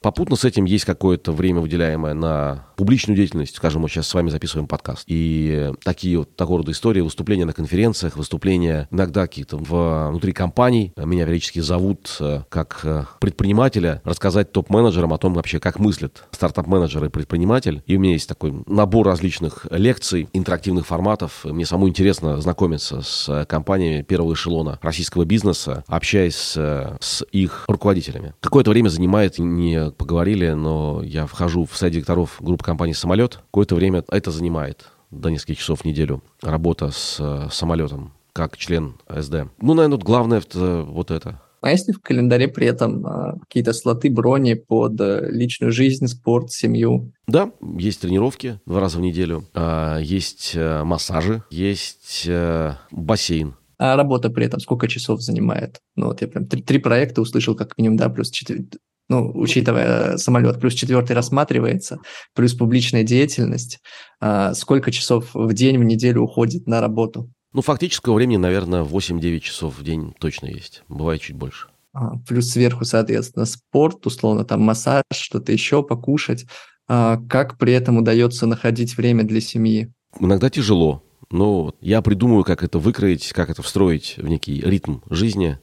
Попутно 0.00 0.36
с 0.36 0.44
этим 0.44 0.64
есть 0.64 0.86
какое-то 0.86 1.32
время, 1.32 1.60
выделяемое 1.60 2.14
на 2.14 2.66
публичную 2.80 3.14
деятельность. 3.14 3.56
Скажем, 3.56 3.82
мы 3.82 3.90
сейчас 3.90 4.06
с 4.06 4.14
вами 4.14 4.30
записываем 4.30 4.66
подкаст. 4.66 5.04
И 5.06 5.70
такие 5.84 6.16
вот 6.20 6.34
такого 6.34 6.60
рода 6.60 6.72
истории, 6.72 7.02
выступления 7.02 7.44
на 7.44 7.52
конференциях, 7.52 8.16
выступления 8.16 8.88
иногда 8.90 9.26
какие-то 9.26 9.58
внутри 9.58 10.32
компаний. 10.32 10.94
Меня 10.96 11.26
периодически 11.26 11.60
зовут 11.60 12.16
э, 12.20 12.44
как 12.48 12.80
э, 12.84 13.04
предпринимателя 13.20 14.00
рассказать 14.04 14.52
топ-менеджерам 14.52 15.12
о 15.12 15.18
том 15.18 15.34
вообще, 15.34 15.60
как 15.60 15.78
мыслят 15.78 16.24
стартап-менеджер 16.30 17.04
и 17.04 17.10
предприниматель. 17.10 17.82
И 17.86 17.98
у 17.98 18.00
меня 18.00 18.14
есть 18.14 18.26
такой 18.26 18.54
набор 18.66 19.04
различных 19.06 19.66
лекций, 19.70 20.30
интерактивных 20.32 20.86
форматов. 20.86 21.44
Мне 21.44 21.66
самому 21.66 21.86
интересно 21.86 22.40
знакомиться 22.40 23.02
с 23.02 23.44
компаниями 23.44 24.00
первого 24.00 24.32
эшелона 24.32 24.78
российского 24.80 25.26
бизнеса, 25.26 25.84
общаясь 25.86 26.56
с 26.56 27.26
их 27.30 27.66
руководителями. 27.68 28.32
Какое-то 28.40 28.70
время 28.70 28.88
занимает 28.88 29.38
не 29.38 29.90
поговорили, 29.90 30.52
но 30.52 31.02
я 31.04 31.26
вхожу 31.26 31.66
в 31.70 31.76
сайт 31.76 31.92
директоров 31.92 32.38
группы 32.40 32.69
компании 32.70 32.92
«Самолет». 32.92 33.40
Какое-то 33.46 33.74
время 33.74 34.04
это 34.10 34.30
занимает 34.30 34.86
до 35.10 35.28
нескольких 35.28 35.58
часов 35.58 35.80
в 35.80 35.84
неделю. 35.84 36.22
Работа 36.40 36.92
с 36.92 37.16
э, 37.18 37.48
самолетом 37.50 38.12
как 38.32 38.56
член 38.56 38.94
СД. 39.08 39.48
Ну, 39.60 39.74
наверное, 39.74 39.96
вот 39.96 40.04
главное 40.04 40.38
это, 40.38 40.82
вот 40.82 41.10
это. 41.10 41.40
А 41.62 41.70
если 41.72 41.92
в 41.92 42.00
календаре 42.00 42.46
при 42.46 42.68
этом 42.68 43.04
а, 43.04 43.38
какие-то 43.40 43.72
слоты 43.72 44.08
брони 44.08 44.54
под 44.54 45.00
а, 45.00 45.26
личную 45.28 45.72
жизнь, 45.72 46.06
спорт, 46.06 46.52
семью? 46.52 47.12
Да, 47.26 47.50
есть 47.76 48.00
тренировки 48.00 48.60
два 48.66 48.80
раза 48.80 48.98
в 48.98 49.00
неделю, 49.00 49.44
а, 49.52 49.98
есть 49.98 50.52
а, 50.56 50.84
массажи, 50.84 51.42
есть 51.50 52.24
а, 52.28 52.78
бассейн. 52.92 53.56
А 53.78 53.96
работа 53.96 54.30
при 54.30 54.46
этом 54.46 54.60
сколько 54.60 54.88
часов 54.88 55.22
занимает? 55.22 55.80
Ну, 55.96 56.06
вот 56.06 56.20
я 56.20 56.28
прям 56.28 56.46
три, 56.46 56.62
три 56.62 56.78
проекта 56.78 57.20
услышал, 57.20 57.54
как 57.54 57.76
минимум, 57.76 57.96
да, 57.96 58.08
плюс 58.08 58.30
четыре, 58.30 58.66
ну, 59.10 59.30
учитывая 59.34 60.16
самолет, 60.16 60.60
плюс 60.60 60.72
четвертый 60.72 61.12
рассматривается, 61.12 61.98
плюс 62.34 62.54
публичная 62.54 63.02
деятельность, 63.02 63.80
а, 64.20 64.54
сколько 64.54 64.92
часов 64.92 65.34
в 65.34 65.52
день, 65.52 65.78
в 65.78 65.84
неделю 65.84 66.22
уходит 66.22 66.66
на 66.66 66.80
работу? 66.80 67.28
Ну, 67.52 67.60
фактического 67.60 68.14
времени, 68.14 68.36
наверное, 68.36 68.84
8-9 68.84 69.40
часов 69.40 69.76
в 69.76 69.82
день 69.82 70.14
точно 70.20 70.46
есть. 70.46 70.84
Бывает 70.88 71.20
чуть 71.20 71.34
больше. 71.34 71.66
А, 71.92 72.18
плюс 72.28 72.50
сверху, 72.50 72.84
соответственно, 72.84 73.46
спорт, 73.46 74.06
условно, 74.06 74.44
там 74.44 74.62
массаж, 74.62 75.02
что-то 75.12 75.50
еще, 75.50 75.82
покушать. 75.82 76.46
А, 76.88 77.20
как 77.28 77.58
при 77.58 77.72
этом 77.72 77.98
удается 77.98 78.46
находить 78.46 78.96
время 78.96 79.24
для 79.24 79.40
семьи? 79.40 79.92
Иногда 80.20 80.50
тяжело. 80.50 81.02
Но 81.32 81.74
я 81.80 82.00
придумаю, 82.00 82.44
как 82.44 82.62
это 82.62 82.78
выкроить, 82.78 83.32
как 83.32 83.50
это 83.50 83.62
встроить 83.62 84.14
в 84.18 84.28
некий 84.28 84.60
ритм 84.60 84.98
жизни. 85.10 85.58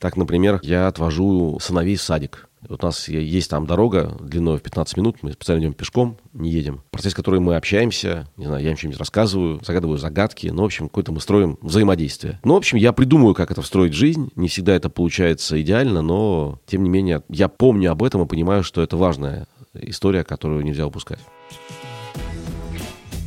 Так, 0.00 0.16
например, 0.16 0.58
я 0.64 0.88
отвожу 0.88 1.58
сыновей 1.60 1.94
в 1.94 2.02
садик. 2.02 2.49
Вот 2.68 2.84
у 2.84 2.86
нас 2.86 3.08
есть 3.08 3.48
там 3.48 3.66
дорога 3.66 4.16
длиной 4.20 4.58
в 4.58 4.62
15 4.62 4.96
минут, 4.98 5.16
мы 5.22 5.32
специально 5.32 5.62
идем 5.62 5.72
пешком, 5.72 6.18
не 6.32 6.50
едем. 6.50 6.82
Процесс, 6.90 7.14
который 7.14 7.40
мы 7.40 7.56
общаемся, 7.56 8.28
не 8.36 8.46
знаю, 8.46 8.62
я 8.62 8.70
им 8.70 8.76
что-нибудь 8.76 8.98
рассказываю, 8.98 9.60
загадываю 9.64 9.98
загадки, 9.98 10.48
ну, 10.48 10.62
в 10.62 10.66
общем, 10.66 10.88
какое-то 10.88 11.12
мы 11.12 11.20
строим 11.20 11.58
взаимодействие. 11.62 12.38
Ну, 12.44 12.54
в 12.54 12.58
общем, 12.58 12.76
я 12.76 12.92
придумываю, 12.92 13.34
как 13.34 13.50
это 13.50 13.62
встроить 13.62 13.94
в 13.94 13.96
жизнь. 13.96 14.30
Не 14.36 14.48
всегда 14.48 14.74
это 14.74 14.90
получается 14.90 15.60
идеально, 15.60 16.02
но, 16.02 16.60
тем 16.66 16.82
не 16.82 16.90
менее, 16.90 17.22
я 17.28 17.48
помню 17.48 17.92
об 17.92 18.02
этом 18.02 18.22
и 18.22 18.28
понимаю, 18.28 18.62
что 18.62 18.82
это 18.82 18.96
важная 18.96 19.46
история, 19.72 20.22
которую 20.22 20.62
нельзя 20.64 20.86
упускать. 20.86 21.20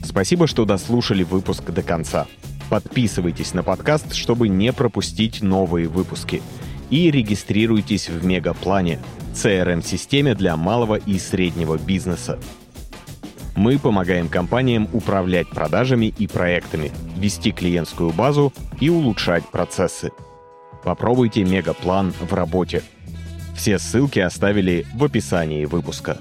Спасибо, 0.03 0.45
что 0.45 0.65
дослушали 0.65 1.23
выпуск 1.23 1.71
до 1.71 1.81
конца. 1.81 2.27
Подписывайтесь 2.69 3.53
на 3.53 3.63
подкаст, 3.63 4.13
чтобы 4.13 4.47
не 4.47 4.71
пропустить 4.71 5.41
новые 5.41 5.87
выпуски. 5.87 6.43
И 6.91 7.09
регистрируйтесь 7.09 8.09
в 8.09 8.23
Мегаплане– 8.23 8.99
CRM-системе 9.33 10.35
для 10.35 10.55
малого 10.55 10.95
и 10.95 11.19
среднего 11.19 11.77
бизнеса. 11.77 12.39
Мы 13.55 13.77
помогаем 13.77 14.29
компаниям 14.29 14.87
управлять 14.93 15.49
продажами 15.49 16.13
и 16.17 16.27
проектами, 16.27 16.91
вести 17.17 17.51
клиентскую 17.51 18.11
базу 18.11 18.51
и 18.79 18.89
улучшать 18.89 19.45
процессы. 19.49 20.11
Попробуйте 20.83 21.43
Мегаплан 21.43 22.11
в 22.11 22.33
работе. 22.33 22.83
Все 23.55 23.77
ссылки 23.77 24.19
оставили 24.19 24.85
в 24.95 25.03
описании 25.03 25.65
выпуска. 25.65 26.17